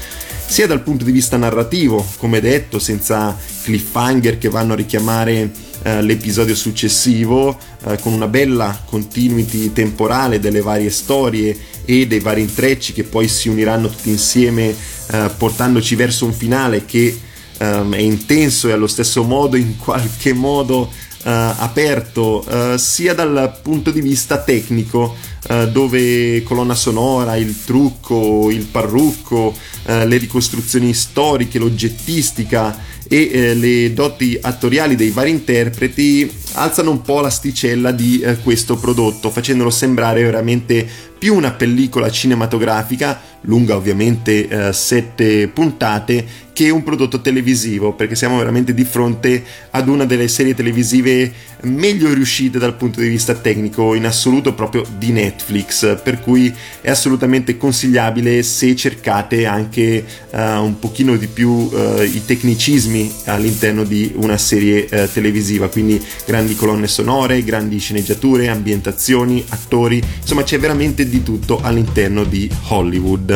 sia 0.49 0.65
dal 0.65 0.81
punto 0.81 1.03
di 1.03 1.11
vista 1.11 1.37
narrativo, 1.37 2.03
come 2.17 2.41
detto, 2.41 2.79
senza 2.79 3.37
cliffhanger 3.63 4.39
che 4.39 4.49
vanno 4.49 4.73
a 4.73 4.75
richiamare 4.75 5.51
eh, 5.83 6.01
l'episodio 6.01 6.55
successivo, 6.55 7.55
eh, 7.85 7.99
con 7.99 8.13
una 8.13 8.27
bella 8.27 8.81
continuity 8.83 9.71
temporale 9.71 10.39
delle 10.39 10.61
varie 10.61 10.89
storie 10.89 11.55
e 11.85 12.07
dei 12.07 12.19
vari 12.19 12.41
intrecci 12.41 12.93
che 12.93 13.03
poi 13.03 13.27
si 13.27 13.47
uniranno 13.47 13.89
tutti 13.89 14.09
insieme, 14.09 14.75
eh, 15.11 15.29
portandoci 15.37 15.93
verso 15.93 16.25
un 16.25 16.33
finale 16.33 16.83
che 16.83 17.15
ehm, 17.59 17.93
è 17.93 17.99
intenso 17.99 18.69
e 18.69 18.71
allo 18.71 18.87
stesso 18.87 19.21
modo 19.23 19.55
in 19.55 19.77
qualche 19.77 20.33
modo 20.33 20.91
Uh, 21.21 21.51
aperto 21.57 22.45
uh, 22.47 22.77
sia 22.77 23.13
dal 23.13 23.59
punto 23.61 23.91
di 23.91 23.99
vista 23.99 24.37
tecnico, 24.37 25.17
uh, 25.47 25.67
dove 25.67 26.43
colonna 26.43 26.75
sonora, 26.75 27.35
il 27.35 27.63
trucco, 27.63 28.49
il 28.51 28.65
parrucco, 28.65 29.55
le 29.89 30.17
ricostruzioni 30.17 30.93
storiche, 30.93 31.57
l'oggettistica 31.57 32.77
e 33.11 33.29
eh, 33.31 33.53
le 33.55 33.91
doti 33.91 34.37
attoriali 34.39 34.95
dei 34.95 35.09
vari 35.09 35.31
interpreti 35.31 36.31
alzano 36.53 36.91
un 36.91 37.01
po' 37.01 37.21
l'asticella 37.21 37.91
di 37.91 38.19
eh, 38.19 38.37
questo 38.37 38.75
prodotto, 38.75 39.31
facendolo 39.31 39.71
sembrare 39.71 40.23
veramente 40.23 40.87
più 41.17 41.33
una 41.35 41.51
pellicola 41.51 42.11
cinematografica, 42.11 43.19
lunga 43.41 43.75
ovviamente 43.75 44.47
eh, 44.47 44.73
sette 44.73 45.47
puntate, 45.47 46.47
che 46.59 46.69
un 46.69 46.83
prodotto 46.83 47.21
televisivo, 47.21 47.93
perché 47.93 48.15
siamo 48.15 48.37
veramente 48.37 48.73
di 48.73 48.83
fronte 48.83 49.41
ad 49.69 49.87
una 49.87 50.03
delle 50.03 50.27
serie 50.27 50.53
televisive 50.53 51.31
meglio 51.61 52.13
riuscite 52.13 52.59
dal 52.59 52.75
punto 52.75 52.99
di 52.99 53.07
vista 53.07 53.33
tecnico 53.33 53.95
in 53.95 54.05
assoluto 54.05 54.53
proprio 54.53 54.83
di 54.97 55.13
Netflix, 55.13 56.01
per 56.01 56.19
cui 56.19 56.53
è 56.81 56.89
assolutamente 56.89 57.55
consigliabile 57.55 58.43
se 58.43 58.75
cercate 58.75 59.45
anche 59.45 60.03
uh, 60.31 60.37
un 60.61 60.79
pochino 60.79 61.15
di 61.15 61.27
più 61.27 61.49
uh, 61.49 62.01
i 62.01 62.23
tecnicismi 62.25 63.09
all'interno 63.25 63.85
di 63.85 64.11
una 64.15 64.37
serie 64.37 64.85
uh, 64.91 65.07
televisiva, 65.09 65.69
quindi 65.69 66.03
grandi 66.25 66.55
colonne 66.55 66.87
sonore, 66.87 67.41
grandi 67.45 67.79
sceneggiature, 67.79 68.49
ambientazioni, 68.49 69.45
attori, 69.47 70.03
insomma 70.19 70.43
c'è 70.43 70.59
veramente 70.59 71.07
di 71.07 71.23
tutto 71.23 71.61
all'interno 71.61 72.25
di 72.25 72.51
Hollywood. 72.67 73.28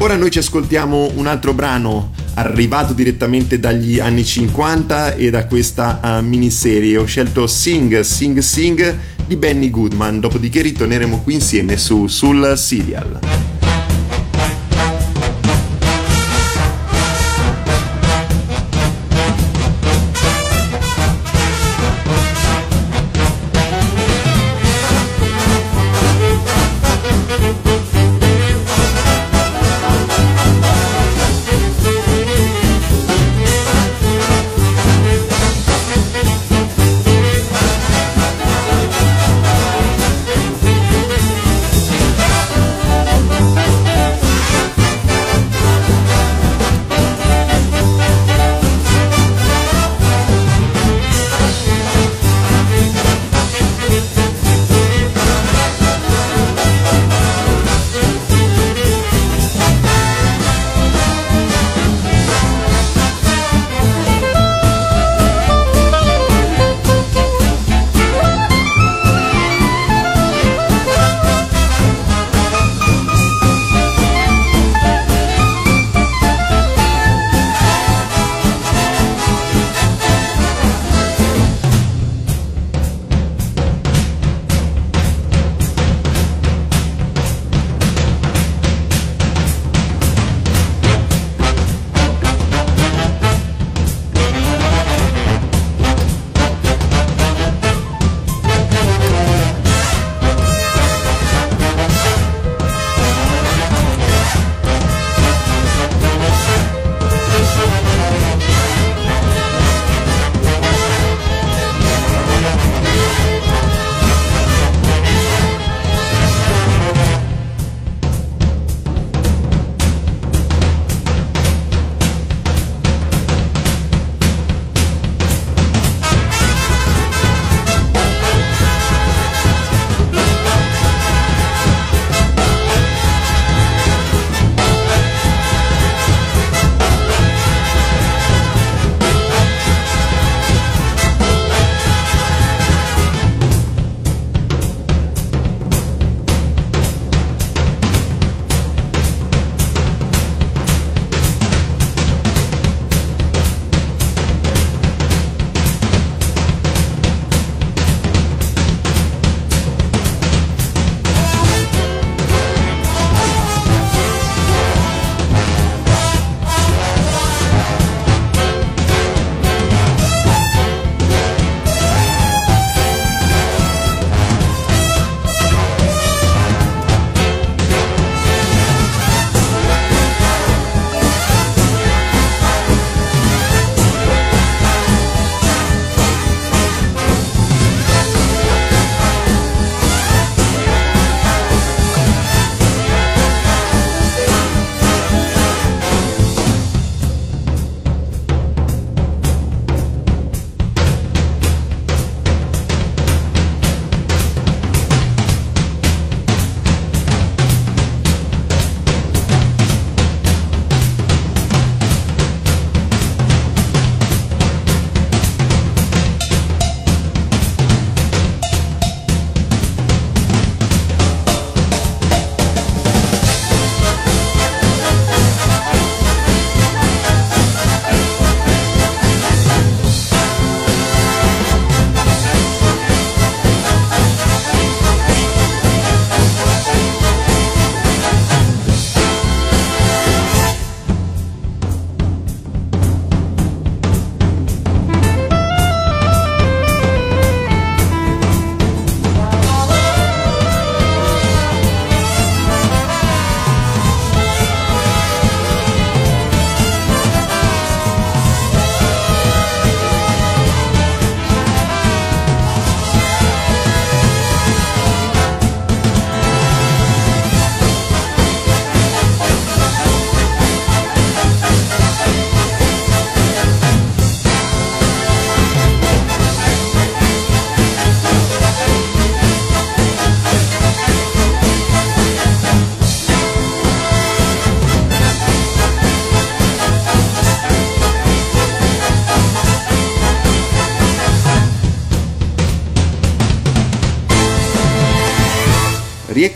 Ora 0.00 0.16
noi 0.16 0.30
ci 0.30 0.38
ascoltiamo 0.38 1.12
un 1.16 1.26
altro 1.26 1.52
brano 1.52 2.12
arrivato 2.34 2.94
direttamente 2.94 3.60
dagli 3.60 3.98
anni 4.00 4.24
50 4.24 5.14
e 5.14 5.30
da 5.30 5.46
questa 5.46 6.00
uh, 6.02 6.24
miniserie. 6.24 6.96
Ho 6.96 7.04
scelto 7.04 7.46
Sing, 7.46 8.00
Sing, 8.00 8.38
Sing 8.38 8.96
di 9.26 9.36
Benny 9.36 9.68
Goodman, 9.68 10.20
dopodiché 10.20 10.62
ritorneremo 10.62 11.20
qui 11.22 11.34
insieme 11.34 11.76
su 11.76 12.06
sul 12.06 12.54
serial. 12.56 13.59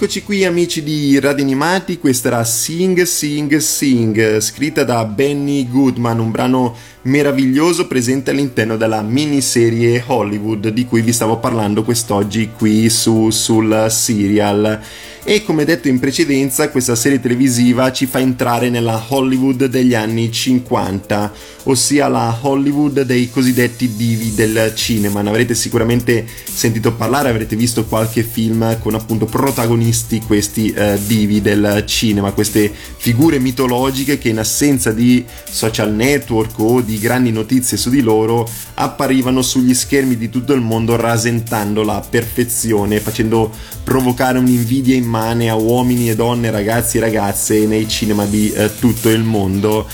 Rieccoci 0.05 0.27
qui 0.27 0.45
amici 0.45 0.83
di 0.83 1.19
Radio 1.19 1.43
Animati, 1.43 1.99
questa 1.99 2.29
era 2.29 2.45
Sing 2.45 3.05
Sing 3.05 3.57
Sing, 3.57 4.39
scritta 4.39 4.85
da 4.85 5.03
Benny 5.07 5.67
Goodman, 5.67 6.19
un 6.19 6.31
brano 6.31 6.77
meraviglioso 7.05 7.87
presente 7.87 8.31
all'interno 8.31 8.77
della 8.77 9.03
miniserie 9.03 10.03
Hollywood 10.07 10.69
di 10.69 10.87
cui 10.87 11.03
vi 11.03 11.13
stavo 11.13 11.39
parlando 11.39 11.83
quest'oggi 11.83 12.51
qui 12.57 12.89
su, 12.89 13.31
sul 13.31 13.87
serial 13.89 14.81
e 15.27 15.43
come 15.43 15.65
detto 15.65 15.89
in 15.89 15.99
precedenza 15.99 16.69
questa 16.69 16.95
serie 16.95 17.19
televisiva 17.19 17.91
ci 17.93 18.05
fa 18.05 18.19
entrare 18.19 18.69
nella 18.69 19.03
Hollywood 19.09 19.65
degli 19.65 19.95
anni 19.95 20.31
50, 20.31 21.33
ossia 21.63 22.09
la 22.09 22.37
Hollywood 22.43 23.01
dei 23.01 23.31
cosiddetti 23.31 23.97
divi 23.97 24.35
del 24.35 24.73
cinema. 24.75 25.23
Ne 25.23 25.31
avrete 25.31 25.55
sicuramente 25.55 26.27
sentito 26.45 26.93
parlare, 26.93 27.31
avrete 27.31 27.57
visto 27.57 27.87
qualche 27.87 28.23
film 28.23 28.79
con 28.81 28.93
appunto 28.93 29.25
protagonisti 29.25 30.21
questi 30.21 30.71
eh, 30.71 30.99
divi 31.07 31.41
del 31.41 31.85
cinema, 31.87 32.33
queste 32.33 32.71
figure 32.71 33.39
mitologiche 33.39 34.19
che 34.19 34.29
in 34.29 34.39
assenza 34.39 34.93
di 34.93 35.25
social 35.51 35.91
network 35.95 36.59
o 36.59 36.83
di 36.83 36.94
grandi 36.99 37.31
notizie 37.31 37.77
su 37.77 37.91
di 37.91 38.01
loro 38.01 38.49
apparivano 38.75 39.43
sugli 39.43 39.75
schermi 39.75 40.17
di 40.17 40.29
tutto 40.31 40.53
il 40.53 40.61
mondo 40.61 40.97
rasentando 40.97 41.83
la 41.83 42.05
perfezione, 42.09 43.01
facendo 43.01 43.51
provocare 43.83 44.39
un'invidia 44.39 44.95
immane 44.95 45.51
a 45.51 45.55
uomini 45.55 46.11
e 46.11 46.15
donne, 46.15 46.51
ragazzi 46.51 46.97
e 46.97 47.01
ragazze 47.01 47.67
nei 47.67 47.89
cinema 47.89 48.25
di 48.25 48.51
eh, 48.51 48.71
tutto 48.79 49.09
il 49.09 49.23
mondo. 49.23 49.87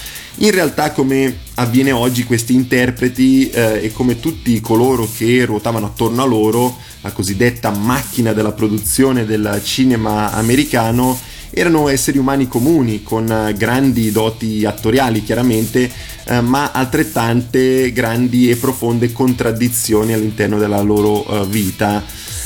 In 0.42 0.52
realtà 0.52 0.92
come 0.92 1.36
avviene 1.56 1.92
oggi 1.92 2.24
questi 2.24 2.54
interpreti 2.54 3.50
eh, 3.50 3.84
e 3.84 3.92
come 3.92 4.20
tutti 4.20 4.58
coloro 4.60 5.06
che 5.14 5.44
ruotavano 5.44 5.86
attorno 5.86 6.22
a 6.22 6.26
loro, 6.26 6.78
la 7.02 7.12
cosiddetta 7.12 7.70
macchina 7.70 8.32
della 8.32 8.52
produzione 8.52 9.26
del 9.26 9.60
cinema 9.62 10.32
americano, 10.32 11.18
erano 11.50 11.88
esseri 11.88 12.18
umani 12.18 12.48
comuni 12.48 13.02
con 13.02 13.30
eh, 13.30 13.54
grandi 13.54 14.10
doti 14.10 14.64
attoriali 14.64 15.22
chiaramente, 15.22 15.90
eh, 16.24 16.40
ma 16.40 16.72
altrettante 16.72 17.92
grandi 17.92 18.50
e 18.50 18.56
profonde 18.56 19.12
contraddizioni 19.12 20.12
all'interno 20.12 20.58
della 20.58 20.80
loro 20.80 21.26
eh, 21.26 21.46
vita 21.46 22.02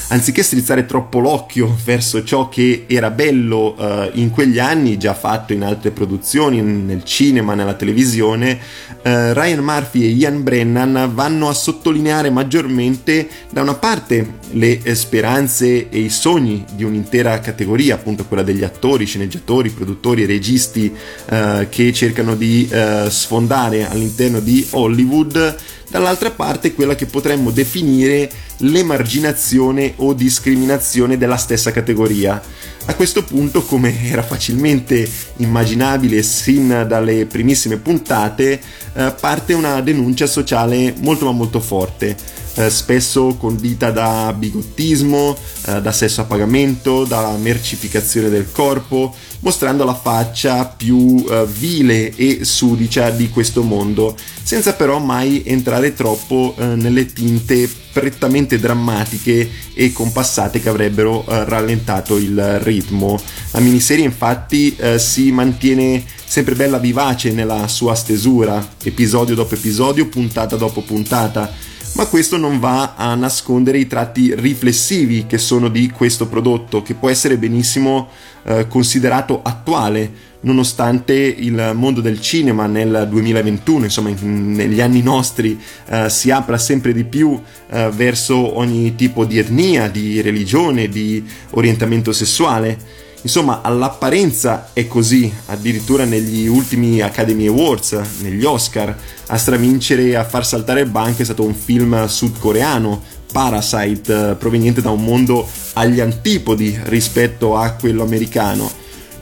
anziché 0.09 0.43
strizzare 0.43 0.87
troppo 0.87 1.19
l'occhio 1.19 1.77
verso 1.85 2.23
ciò 2.25 2.49
che 2.49 2.85
era 2.87 3.11
bello 3.11 3.75
uh, 3.77 4.11
in 4.14 4.31
quegli 4.31 4.59
anni, 4.59 4.99
già 4.99 5.14
fatto 5.14 5.53
in 5.53 5.62
altre 5.62 5.90
produzioni, 5.90 6.61
nel 6.61 7.05
cinema, 7.05 7.55
nella 7.55 7.75
televisione, 7.75 8.59
uh, 8.88 8.99
Ryan 9.03 9.61
Murphy 9.61 10.03
e 10.03 10.09
Ian 10.09 10.43
Brennan 10.43 11.11
vanno 11.14 11.49
a 11.49 11.55
sottolineare 11.55 12.31
maggiormente 12.31 13.29
da 13.51 13.62
una 13.62 13.75
parte 13.75 14.38
le 14.51 14.95
speranze 14.95 15.88
e 15.88 15.99
i 16.01 16.11
sogni 16.11 16.64
di 16.75 16.85
un'intera 16.85 17.40
categoria, 17.40 17.95
appunto 17.95 18.25
quella 18.25 18.43
degli 18.43 18.62
attori, 18.62 19.07
sceneggiatori, 19.07 19.71
produttori 19.71 20.23
e 20.23 20.27
registi 20.27 20.93
uh, 21.31 21.67
che 21.69 21.93
cercano 21.93 22.35
di 22.35 22.69
sfondare 23.09 23.88
all'interno 23.88 24.40
di 24.40 24.67
Hollywood 24.71 25.57
dall'altra 25.94 26.33
parte 26.33 26.74
quella 26.74 26.96
che 26.96 27.07
potremmo 27.07 27.52
definire 27.52 28.28
l'emarginazione 28.59 29.92
o 29.98 30.12
discriminazione 30.12 31.16
della 31.16 31.37
stessa 31.37 31.70
categoria. 31.70 32.42
A 32.87 32.94
questo 32.96 33.22
punto, 33.22 33.62
come 33.62 34.04
era 34.04 34.24
facilmente 34.24 35.09
immaginabile 35.37 36.24
sin 36.24 36.85
dalle 36.88 37.26
primissime 37.26 37.76
puntate, 37.76 38.61
eh, 38.92 39.14
parte 39.20 39.52
una 39.52 39.80
denuncia 39.83 40.26
sociale 40.26 40.92
molto 40.98 41.26
ma 41.26 41.30
molto 41.30 41.61
forte 41.61 42.16
eh, 42.55 42.71
spesso 42.71 43.37
condita 43.38 43.90
da 43.90 44.35
bigottismo, 44.37 45.37
eh, 45.67 45.81
da 45.81 45.93
sesso 45.93 46.21
a 46.21 46.25
pagamento, 46.25 47.05
da 47.05 47.37
mercificazione 47.37 48.29
del 48.29 48.51
corpo, 48.53 49.14
mostrando 49.40 49.85
la 49.85 49.95
faccia 49.95 50.64
più 50.64 51.25
eh, 51.29 51.47
vile 51.47 52.14
e 52.14 52.45
sudicia 52.45 53.11
di 53.11 53.29
questo 53.29 53.62
mondo, 53.62 54.17
senza 54.43 54.75
però 54.75 54.99
mai 54.99 55.43
entrare 55.45 55.95
troppo 55.95 56.55
eh, 56.57 56.64
nelle 56.64 57.07
tinte 57.12 57.69
prettamente 57.93 58.59
drammatiche 58.59 59.49
e 59.75 59.93
compassate 59.93 60.61
che 60.61 60.69
avrebbero 60.69 61.25
eh, 61.27 61.45
rallentato 61.45 62.17
il 62.17 62.59
ritmo. 62.61 63.21
La 63.51 63.61
miniserie 63.61 64.05
infatti 64.05 64.77
si 64.97 65.31
mantiene 65.31 66.05
sempre 66.25 66.57
bella 66.57 66.79
vivace 66.79 67.31
nella 67.31 67.69
sua 67.69 67.95
stesura, 67.95 68.75
episodio 68.83 69.37
dopo 69.37 69.55
episodio, 69.55 70.09
puntata 70.09 70.57
dopo 70.57 70.81
puntata, 70.83 71.53
ma 71.94 72.07
questo 72.07 72.37
non 72.37 72.59
va 72.59 72.94
a 72.96 73.14
nascondere 73.14 73.78
i 73.78 73.87
tratti 73.87 74.35
riflessivi 74.35 75.26
che 75.26 75.38
sono 75.38 75.68
di 75.68 75.90
questo 75.90 76.26
prodotto, 76.26 76.83
che 76.83 76.94
può 76.94 77.09
essere 77.09 77.37
benissimo 77.37 78.09
eh, 78.44 78.66
considerato 78.66 79.40
attuale, 79.42 80.33
nonostante 80.40 81.14
il 81.14 81.72
mondo 81.74 82.00
del 82.00 82.20
cinema 82.20 82.66
nel 82.66 83.07
2021, 83.09 83.85
insomma 83.85 84.09
in, 84.09 84.52
negli 84.52 84.80
anni 84.80 85.02
nostri, 85.02 85.59
eh, 85.87 86.11
si 86.11 86.33
apra 86.33 86.59
sempre 86.59 86.92
di 86.92 87.04
più 87.04 87.40
eh, 87.70 87.90
verso 87.90 88.59
ogni 88.59 88.96
tipo 88.96 89.24
di 89.24 89.38
etnia, 89.38 89.88
di 89.88 90.20
religione, 90.20 90.88
di 90.88 91.24
orientamento 91.50 92.12
sessuale. 92.12 93.02
Insomma, 93.25 93.63
all'apparenza 93.63 94.69
è 94.75 94.87
così, 94.87 95.33
addirittura 95.47 96.05
negli 96.05 96.47
ultimi 96.47 97.01
Academy 97.01 97.47
Awards, 97.47 97.99
negli 98.21 98.45
Oscar, 98.45 98.95
a 99.29 99.39
stravincere 99.39 100.03
e 100.03 100.15
a 100.15 100.25
far 100.25 100.45
saltare 100.45 100.83
il 100.83 100.91
banco 100.91 101.23
è 101.23 101.25
stato 101.25 101.43
un 101.43 101.55
film 101.55 102.07
sudcoreano, 102.07 103.03
Parasite, 103.33 104.31
eh, 104.31 104.35
proveniente 104.35 104.83
da 104.83 104.91
un 104.91 105.03
mondo 105.03 105.49
agli 105.73 106.01
antipodi 106.01 106.79
rispetto 106.85 107.57
a 107.57 107.71
quello 107.71 108.03
americano. 108.03 108.71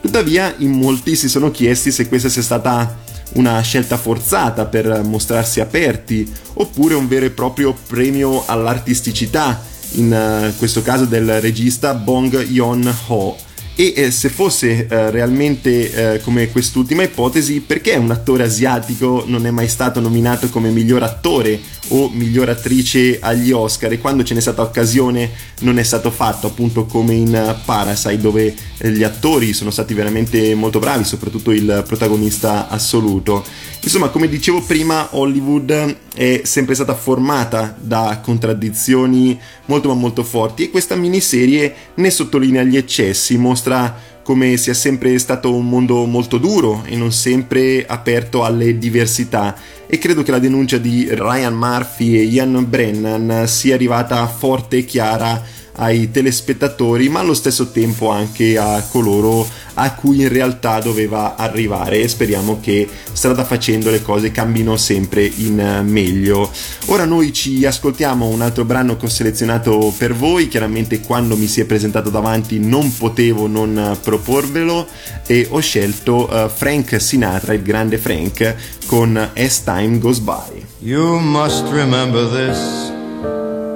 Tuttavia, 0.00 0.52
in 0.58 0.72
molti 0.72 1.14
si 1.14 1.28
sono 1.28 1.52
chiesti 1.52 1.92
se 1.92 2.08
questa 2.08 2.28
sia 2.28 2.42
stata 2.42 2.98
una 3.34 3.60
scelta 3.60 3.96
forzata 3.96 4.66
per 4.66 5.04
mostrarsi 5.04 5.60
aperti, 5.60 6.28
oppure 6.54 6.94
un 6.94 7.06
vero 7.06 7.26
e 7.26 7.30
proprio 7.30 7.72
premio 7.86 8.42
all'artisticità, 8.46 9.62
in 9.92 10.10
uh, 10.12 10.58
questo 10.58 10.82
caso 10.82 11.04
del 11.04 11.40
regista 11.40 11.94
Bong 11.94 12.48
Yeon-ho 12.48 13.50
e 13.82 13.92
eh, 13.96 14.10
se 14.12 14.28
fosse 14.28 14.86
eh, 14.86 15.10
realmente 15.10 16.14
eh, 16.14 16.20
come 16.20 16.52
quest'ultima 16.52 17.02
ipotesi, 17.02 17.60
perché 17.60 17.96
un 17.96 18.12
attore 18.12 18.44
asiatico 18.44 19.24
non 19.26 19.44
è 19.44 19.50
mai 19.50 19.66
stato 19.66 19.98
nominato 19.98 20.48
come 20.50 20.70
miglior 20.70 21.02
attore 21.02 21.58
o 21.88 22.08
miglior 22.08 22.48
attrice 22.48 23.18
agli 23.20 23.50
Oscar 23.50 23.90
e 23.92 23.98
quando 23.98 24.22
ce 24.22 24.34
n'è 24.34 24.40
stata 24.40 24.62
occasione 24.62 25.30
non 25.62 25.80
è 25.80 25.82
stato 25.82 26.12
fatto, 26.12 26.46
appunto 26.46 26.84
come 26.84 27.14
in 27.14 27.56
Parasite 27.64 28.18
dove 28.18 28.54
eh, 28.78 28.90
gli 28.92 29.02
attori 29.02 29.52
sono 29.52 29.72
stati 29.72 29.94
veramente 29.94 30.54
molto 30.54 30.78
bravi, 30.78 31.02
soprattutto 31.02 31.50
il 31.50 31.82
protagonista 31.84 32.68
assoluto. 32.68 33.44
Insomma, 33.82 34.10
come 34.10 34.28
dicevo 34.28 34.62
prima, 34.62 35.08
Hollywood 35.10 35.96
è 36.14 36.42
sempre 36.44 36.74
stata 36.74 36.94
formata 36.94 37.74
da 37.78 38.20
contraddizioni 38.22 39.38
molto 39.66 39.88
ma 39.88 39.94
molto 39.94 40.22
forti. 40.22 40.64
E 40.64 40.70
questa 40.70 40.94
miniserie 40.94 41.74
ne 41.94 42.10
sottolinea 42.10 42.62
gli 42.62 42.76
eccessi, 42.76 43.36
mostra 43.36 44.10
come 44.22 44.56
sia 44.56 44.74
sempre 44.74 45.18
stato 45.18 45.54
un 45.54 45.68
mondo 45.68 46.04
molto 46.04 46.38
duro 46.38 46.84
e 46.86 46.96
non 46.96 47.12
sempre 47.12 47.84
aperto 47.86 48.44
alle 48.44 48.78
diversità. 48.78 49.56
E 49.86 49.98
credo 49.98 50.22
che 50.22 50.30
la 50.30 50.38
denuncia 50.38 50.78
di 50.78 51.08
Ryan 51.10 51.54
Murphy 51.54 52.16
e 52.16 52.22
Ian 52.22 52.64
Brennan 52.68 53.46
sia 53.46 53.74
arrivata 53.74 54.26
forte 54.26 54.78
e 54.78 54.84
chiara 54.84 55.42
ai 55.76 56.10
telespettatori, 56.10 57.08
ma 57.08 57.20
allo 57.20 57.34
stesso 57.34 57.70
tempo 57.70 58.10
anche 58.10 58.58
a 58.58 58.84
coloro 58.90 59.48
a 59.74 59.94
cui 59.94 60.20
in 60.20 60.28
realtà 60.28 60.80
doveva 60.80 61.34
arrivare 61.36 62.00
e 62.02 62.08
speriamo 62.08 62.60
che 62.60 62.86
strada 63.12 63.44
facendo 63.44 63.90
le 63.90 64.02
cose 64.02 64.30
cambino 64.30 64.76
sempre 64.76 65.24
in 65.24 65.82
meglio. 65.86 66.50
Ora 66.86 67.04
noi 67.04 67.32
ci 67.32 67.64
ascoltiamo 67.64 68.26
un 68.26 68.42
altro 68.42 68.64
brano 68.64 68.96
che 68.96 69.06
ho 69.06 69.08
selezionato 69.08 69.92
per 69.96 70.14
voi, 70.14 70.48
chiaramente 70.48 71.00
quando 71.00 71.36
mi 71.36 71.46
si 71.46 71.60
è 71.60 71.64
presentato 71.64 72.10
davanti 72.10 72.58
non 72.58 72.94
potevo 72.96 73.46
non 73.46 73.98
proporvelo 74.02 74.86
e 75.26 75.46
ho 75.50 75.60
scelto 75.60 76.28
uh, 76.30 76.48
Frank 76.48 77.00
Sinatra, 77.00 77.54
il 77.54 77.62
grande 77.62 77.98
Frank, 77.98 78.54
con 78.86 79.16
As 79.34 79.64
Time 79.64 79.98
Goes 79.98 80.18
By. 80.18 80.66
You 80.80 81.18
must 81.18 81.64
remember 81.70 82.28
this 82.28 82.91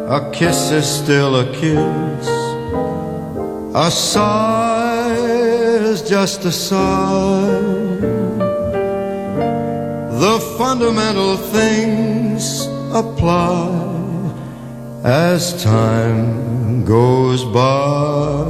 A 0.09 0.31
kiss 0.31 0.71
is 0.71 0.87
still 0.87 1.35
a 1.35 1.53
kiss. 1.53 2.29
A 3.75 3.91
sigh 3.91 5.17
is 5.17 6.09
just 6.09 6.45
a 6.45 6.53
sigh. 6.53 7.51
The 10.23 10.39
fundamental 10.59 11.37
things 11.37 12.67
apply 12.95 13.73
as 15.03 15.61
time 15.65 16.85
goes 16.85 17.45
by. 17.45 18.47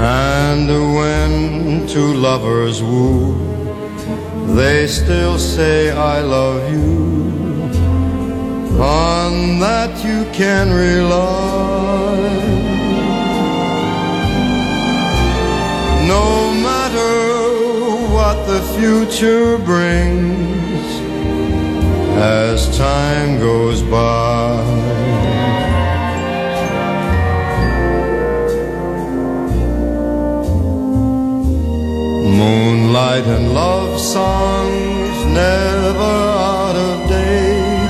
And 0.00 0.68
when 0.96 1.86
two 1.86 2.12
lovers 2.14 2.82
woo, 2.82 3.45
they 4.54 4.86
still 4.86 5.38
say 5.38 5.90
I 5.90 6.20
love 6.20 6.70
you. 6.72 7.06
on 8.80 9.58
that 9.58 10.04
you 10.04 10.24
can 10.32 10.70
rely. 10.70 12.16
No 16.06 16.52
matter 16.66 17.14
what 18.14 18.36
the 18.46 18.60
future 18.78 19.58
brings 19.58 20.86
as 22.16 22.76
time 22.76 23.38
goes 23.38 23.82
by. 23.82 24.85
Moonlight 32.36 33.24
and 33.24 33.54
love 33.54 33.98
songs 33.98 35.24
never 35.24 36.16
out 36.52 36.76
of 36.76 37.08
date. 37.08 37.88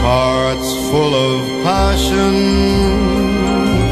Hearts 0.00 0.72
full 0.88 1.14
of 1.14 1.40
passion, 1.62 2.34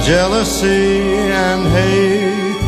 jealousy, 0.03 1.03
and 1.47 1.63
hate. 1.77 2.63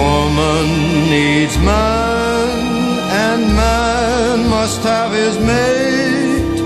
Woman 0.00 0.66
needs 1.14 1.56
man, 1.58 2.48
and 3.28 3.42
man 3.54 4.48
must 4.48 4.82
have 4.82 5.12
his 5.12 5.38
mate. 5.38 6.60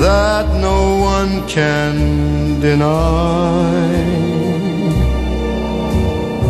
That 0.00 0.46
no 0.60 0.96
one 1.14 1.46
can 1.46 2.58
deny. 2.58 4.37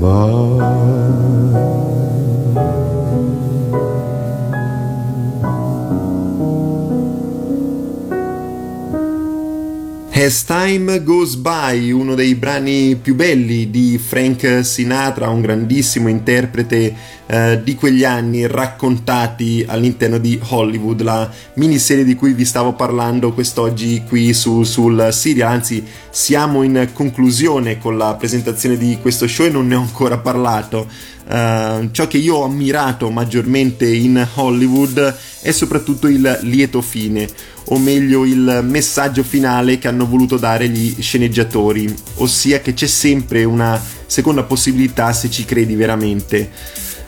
tomorrow 0.00 1.77
As 10.20 10.44
Time 10.44 11.04
Goes 11.04 11.36
By, 11.36 11.92
uno 11.92 12.16
dei 12.16 12.34
brani 12.34 12.96
più 13.00 13.14
belli 13.14 13.70
di 13.70 13.98
Frank 13.98 14.64
Sinatra, 14.64 15.28
un 15.28 15.40
grandissimo 15.40 16.08
interprete 16.08 16.92
eh, 17.24 17.60
di 17.62 17.76
quegli 17.76 18.02
anni 18.02 18.44
raccontati 18.48 19.64
all'interno 19.64 20.18
di 20.18 20.36
Hollywood, 20.48 21.02
la 21.02 21.30
miniserie 21.54 22.02
di 22.02 22.16
cui 22.16 22.32
vi 22.32 22.44
stavo 22.44 22.72
parlando 22.72 23.32
quest'oggi 23.32 24.02
qui 24.08 24.34
su, 24.34 24.64
sul 24.64 25.10
Siria, 25.12 25.50
anzi 25.50 25.86
siamo 26.10 26.64
in 26.64 26.88
conclusione 26.92 27.78
con 27.78 27.96
la 27.96 28.16
presentazione 28.16 28.76
di 28.76 28.98
questo 29.00 29.28
show 29.28 29.46
e 29.46 29.50
non 29.50 29.68
ne 29.68 29.76
ho 29.76 29.82
ancora 29.82 30.18
parlato. 30.18 30.88
Uh, 31.28 31.90
ciò 31.90 32.06
che 32.06 32.16
io 32.16 32.36
ho 32.36 32.44
ammirato 32.44 33.10
maggiormente 33.10 33.86
in 33.86 34.26
Hollywood 34.36 35.14
è 35.42 35.50
soprattutto 35.50 36.06
il 36.06 36.38
lieto 36.42 36.80
fine, 36.80 37.28
o 37.64 37.78
meglio 37.78 38.24
il 38.24 38.60
messaggio 38.66 39.22
finale 39.22 39.78
che 39.78 39.88
hanno 39.88 40.06
voluto 40.06 40.38
dare 40.38 40.70
gli 40.70 40.96
sceneggiatori, 40.98 41.94
ossia 42.14 42.60
che 42.60 42.72
c'è 42.72 42.86
sempre 42.86 43.44
una 43.44 43.78
seconda 44.06 44.44
possibilità 44.44 45.12
se 45.12 45.30
ci 45.30 45.44
credi 45.44 45.74
veramente. 45.74 46.50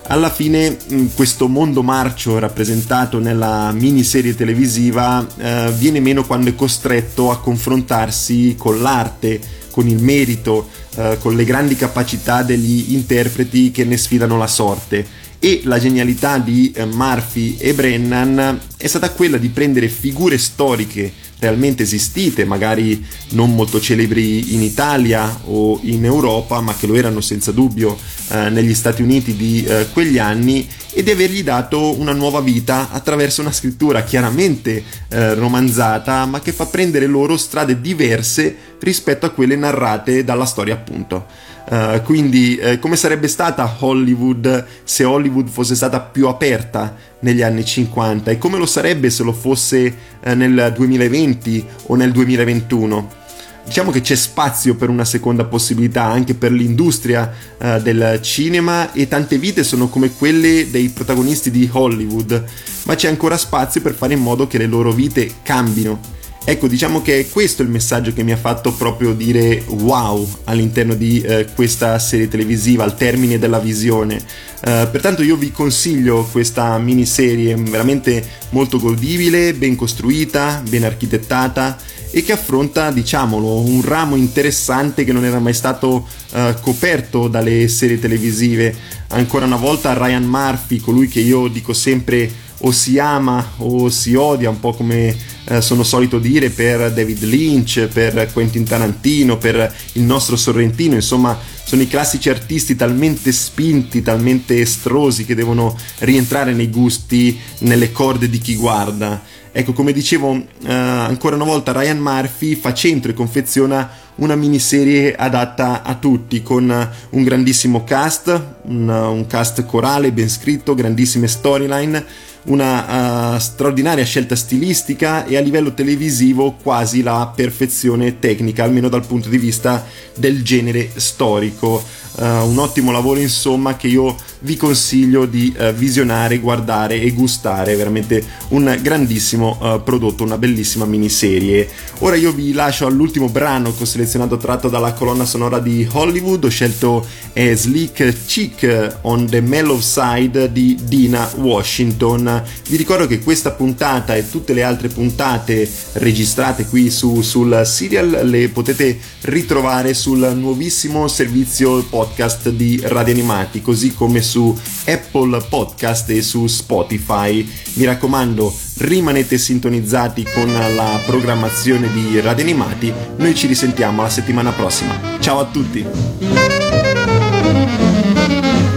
Alla 0.09 0.31
fine 0.31 0.77
questo 1.15 1.47
mondo 1.49 1.83
marcio 1.83 2.39
rappresentato 2.39 3.21
nella 3.21 3.71
miniserie 3.73 4.35
televisiva 4.35 5.25
eh, 5.39 5.73
viene 5.79 6.01
meno 6.01 6.27
quando 6.27 6.51
è 6.51 6.55
costretto 6.57 7.31
a 7.31 7.41
confrontarsi 7.41 8.57
con 8.59 8.83
l'arte, 8.83 9.41
con 9.71 9.89
il 9.89 10.03
merito, 10.03 10.69
eh, 10.97 11.17
con 11.21 11.35
le 11.35 11.45
grandi 11.45 11.77
capacità 11.77 12.43
degli 12.43 12.93
interpreti 12.95 13.71
che 13.71 13.85
ne 13.85 13.97
sfidano 13.97 14.37
la 14.37 14.47
sorte. 14.47 15.07
E 15.43 15.63
la 15.65 15.79
genialità 15.79 16.37
di 16.37 16.71
eh, 16.71 16.85
Murphy 16.85 17.57
e 17.59 17.73
Brennan 17.73 18.61
è 18.77 18.87
stata 18.87 19.11
quella 19.11 19.39
di 19.39 19.49
prendere 19.49 19.89
figure 19.89 20.37
storiche 20.37 21.11
realmente 21.39 21.83
esistite, 21.83 22.45
magari 22.45 23.03
non 23.31 23.55
molto 23.55 23.81
celebri 23.81 24.53
in 24.55 24.61
Italia 24.61 25.41
o 25.47 25.81
in 25.85 26.05
Europa, 26.05 26.61
ma 26.61 26.75
che 26.75 26.87
lo 26.87 26.95
erano 26.95 27.23
senza 27.23 27.53
dubbio 27.53 27.97
eh, 28.29 28.51
negli 28.51 28.75
Stati 28.75 29.01
Uniti 29.01 29.35
di 29.35 29.65
eh, 29.65 29.87
quegli 29.93 30.19
anni 30.19 30.69
e 30.93 31.03
di 31.03 31.11
avergli 31.11 31.43
dato 31.43 31.99
una 31.99 32.13
nuova 32.13 32.41
vita 32.41 32.91
attraverso 32.91 33.41
una 33.41 33.53
scrittura 33.53 34.05
chiaramente 34.05 34.85
eh, 35.09 35.35
romanzata, 35.35 36.27
ma 36.27 36.41
che 36.41 36.53
fa 36.53 36.67
prendere 36.67 37.07
loro 37.07 37.39
strade 37.39 37.81
diverse 37.81 38.55
rispetto 38.79 39.25
a 39.25 39.31
quelle 39.31 39.57
narrate 39.57 40.23
dalla 40.23 40.45
storia 40.45 40.75
appunto. 40.75 41.49
Uh, 41.71 42.03
quindi 42.03 42.59
uh, 42.61 42.81
come 42.81 42.97
sarebbe 42.97 43.29
stata 43.29 43.77
Hollywood 43.79 44.67
se 44.83 45.05
Hollywood 45.05 45.49
fosse 45.49 45.77
stata 45.77 46.01
più 46.01 46.27
aperta 46.27 46.97
negli 47.21 47.43
anni 47.43 47.65
50 47.65 48.33
e 48.33 48.39
come 48.39 48.59
lo 48.59 48.67
sarebbe 48.67 49.09
se 49.09 49.23
lo 49.23 49.33
fosse 49.33 49.95
uh, 50.21 50.33
nel 50.33 50.73
2020 50.75 51.65
o 51.87 51.95
nel 51.95 52.11
2021? 52.11 53.19
Diciamo 53.65 53.93
che 53.93 54.01
c'è 54.01 54.17
spazio 54.17 54.75
per 54.75 54.89
una 54.89 55.05
seconda 55.05 55.45
possibilità 55.45 56.03
anche 56.03 56.35
per 56.35 56.51
l'industria 56.51 57.33
del 57.81 58.19
cinema 58.21 58.91
e 58.93 59.07
tante 59.07 59.39
vite 59.39 59.63
sono 59.63 59.89
come 59.89 60.11
quelle 60.11 60.71
dei 60.71 60.89
protagonisti 60.89 61.53
di 61.53 61.69
Hollywood, 61.71 62.43
ma 62.85 62.97
c'è 62.97 63.07
ancora 63.07 63.37
spazio 63.37 63.81
per 63.81 63.95
fare 63.95 64.15
in 64.15 64.21
modo 64.21 64.49
che 64.49 64.59
le 64.59 64.67
loro 64.67 64.91
vite 64.91 65.31
cambino 65.45 66.19
Ecco, 66.51 66.67
diciamo 66.67 67.01
che 67.01 67.29
questo 67.31 67.63
è 67.63 67.65
il 67.65 67.71
messaggio 67.71 68.13
che 68.13 68.25
mi 68.25 68.33
ha 68.33 68.37
fatto 68.37 68.73
proprio 68.73 69.15
dire 69.15 69.63
wow 69.69 70.29
all'interno 70.47 70.95
di 70.95 71.21
eh, 71.21 71.47
questa 71.55 71.97
serie 72.01 72.27
televisiva, 72.27 72.83
al 72.83 72.97
termine 72.97 73.39
della 73.39 73.61
visione. 73.61 74.17
Uh, 74.17 74.91
pertanto 74.91 75.23
io 75.23 75.37
vi 75.37 75.53
consiglio 75.53 76.29
questa 76.33 76.77
miniserie 76.79 77.55
veramente 77.55 78.23
molto 78.51 78.81
godibile, 78.81 79.55
ben 79.55 79.77
costruita, 79.77 80.61
ben 80.69 80.83
architettata 80.83 81.79
e 82.11 82.25
che 82.25 82.33
affronta, 82.33 82.91
diciamolo, 82.91 83.61
un 83.61 83.81
ramo 83.83 84.17
interessante 84.17 85.05
che 85.05 85.13
non 85.13 85.25
era 85.25 85.39
mai 85.39 85.55
stato 85.55 86.05
uh, 86.33 86.39
coperto 86.61 87.29
dalle 87.29 87.69
serie 87.69 88.01
televisive. 88.01 88.75
Ancora 89.11 89.47
una 89.47 89.55
volta 89.55 89.97
Ryan 89.97 90.25
Murphy, 90.25 90.79
colui 90.79 91.07
che 91.07 91.21
io 91.21 91.47
dico 91.47 91.73
sempre 91.73 92.49
o 92.61 92.73
si 92.73 92.99
ama 92.99 93.53
o 93.59 93.89
si 93.89 94.15
odia, 94.15 94.51
un 94.51 94.61
po' 94.61 94.73
come 94.73 95.17
eh, 95.45 95.61
sono 95.61 95.83
solito 95.83 96.19
dire 96.19 96.51
per 96.51 96.93
David 96.93 97.23
Lynch, 97.25 97.89
per 97.93 98.31
Quentin 98.33 98.65
Tarantino, 98.65 99.39
per 99.39 99.75
il 99.93 100.03
nostro 100.03 100.37
Sorrentino, 100.37 100.95
insomma 100.95 101.39
sono 101.65 101.83
i 101.83 101.89
classici 101.89 102.29
artisti 102.29 102.75
talmente 102.75 103.31
spinti, 103.31 104.03
talmente 104.03 104.61
estrosi 104.61 105.25
che 105.25 105.35
devono 105.35 105.77
rientrare 105.99 106.53
nei 106.53 106.69
gusti, 106.69 107.39
nelle 107.61 107.93
corde 107.93 108.29
di 108.29 108.39
chi 108.39 108.57
guarda. 108.57 109.23
Ecco, 109.53 109.73
come 109.73 109.93
dicevo 109.93 110.35
eh, 110.35 110.73
ancora 110.73 111.35
una 111.35 111.45
volta, 111.45 111.73
Ryan 111.73 111.99
Murphy 111.99 112.55
fa 112.55 112.73
centro 112.73 113.11
e 113.11 113.15
confeziona 113.15 113.91
una 114.21 114.37
miniserie 114.37 115.15
adatta 115.15 115.83
a 115.83 115.95
tutti, 115.97 116.43
con 116.43 116.91
un 117.11 117.23
grandissimo 117.23 117.85
cast, 117.85 118.29
un, 118.63 118.89
un 118.89 119.27
cast 119.27 119.67
corale 119.67 120.13
ben 120.13 120.29
scritto, 120.29 120.75
grandissime 120.75 121.29
storyline 121.29 122.29
una 122.43 123.35
uh, 123.35 123.39
straordinaria 123.39 124.05
scelta 124.05 124.35
stilistica 124.35 125.27
e 125.27 125.37
a 125.37 125.41
livello 125.41 125.75
televisivo 125.75 126.53
quasi 126.63 127.03
la 127.03 127.31
perfezione 127.35 128.19
tecnica, 128.19 128.65
almeno 128.65 128.89
dal 128.89 129.07
punto 129.07 129.29
di 129.29 129.39
vista 129.39 129.85
del 130.17 130.43
genere 130.43 130.91
storico. 130.95 131.83
Uh, 132.13 132.49
un 132.49 132.59
ottimo 132.59 132.91
lavoro 132.93 133.21
insomma 133.21 133.77
che 133.77 133.89
io 133.89 134.17
vi 134.41 134.57
consiglio 134.57 135.27
di 135.27 135.55
uh, 135.57 135.73
visionare, 135.73 136.39
guardare 136.39 137.01
e 137.01 137.13
gustare, 137.13 137.77
veramente 137.77 138.23
un 138.49 138.79
grandissimo 138.81 139.59
uh, 139.61 139.83
prodotto, 139.83 140.25
una 140.25 140.39
bellissima 140.39 140.85
miniserie. 140.85 141.69
Ora 141.99 142.17
io 142.17 142.33
vi 142.33 142.53
lascio 142.53 142.87
all'ultimo 142.87 143.29
brano 143.29 143.75
che 143.75 143.83
ho 143.83 143.87
selezionato 143.87 144.37
tratto 144.37 144.69
dalla 144.69 144.93
colonna 144.93 145.25
sonora 145.25 145.59
di 145.59 145.87
Hollywood, 145.91 146.45
ho 146.45 146.49
scelto 146.49 147.07
eh, 147.33 147.55
Slick 147.55 148.25
Chick 148.27 148.99
on 149.03 149.27
the 149.29 149.41
Mellow 149.41 149.81
Side 149.81 150.51
di 150.53 150.79
Dina 150.83 151.31
Washington. 151.37 152.43
Vi 152.69 152.77
ricordo 152.77 153.07
che 153.07 153.21
questa 153.21 153.51
puntata 153.51 154.17
e 154.17 154.29
tutte 154.29 154.53
le 154.53 154.63
altre 154.63 154.89
puntate 154.89 155.71
registrate 155.95 156.67
qui 156.67 156.91
su, 156.91 157.21
sul 157.23 157.63
serial 157.65 158.21
le 158.25 158.49
potete 158.49 158.99
ritrovare 159.23 159.95
sul 159.95 160.33
nuovissimo 160.35 161.07
servizio 161.09 161.83
podcast 161.85 162.49
di 162.51 162.81
Radio 162.85 163.13
Animati, 163.13 163.61
così 163.61 163.93
come 163.93 164.23
su 164.31 164.57
Apple 164.87 165.43
Podcast 165.49 166.09
e 166.11 166.23
su 166.23 166.47
Spotify. 166.47 167.45
Mi 167.75 167.85
raccomando, 167.85 168.55
rimanete 168.79 169.37
sintonizzati 169.37 170.25
con 170.33 170.53
la 170.53 171.01
programmazione 171.05 171.91
di 171.93 172.21
Radio 172.21 172.45
Animati. 172.45 172.93
Noi 173.17 173.35
ci 173.35 173.49
risentiamo 173.49 174.03
la 174.03 174.09
settimana 174.09 174.53
prossima. 174.53 175.19
Ciao 175.19 175.41
a 175.41 175.47
tutti! 175.47 175.85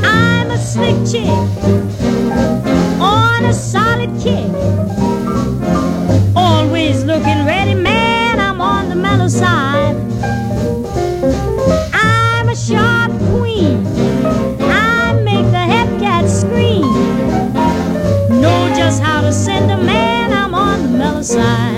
I'm 0.02 0.50
a 3.46 3.83
on 21.32 21.73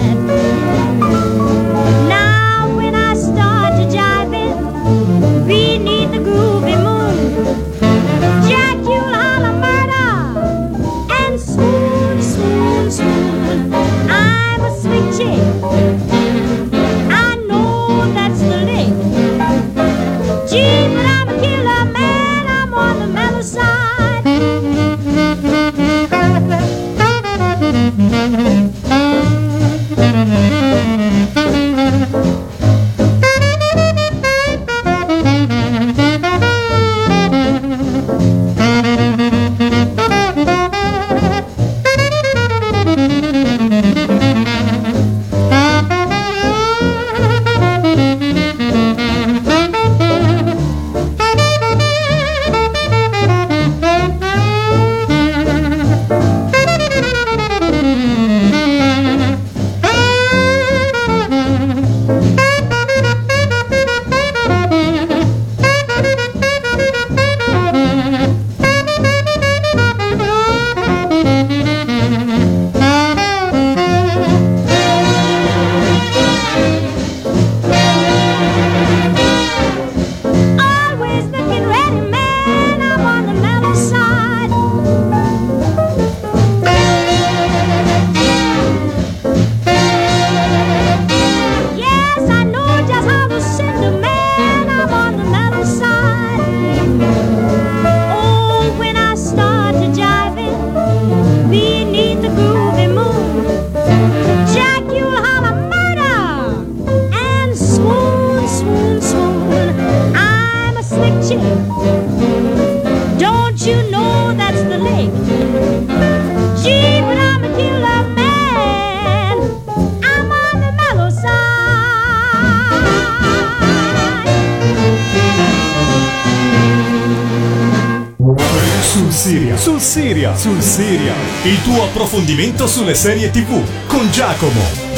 sulle 132.67 132.95
serie 132.95 133.29
TV 133.31 133.63
con 133.87 134.09
Giacomo. 134.11 134.94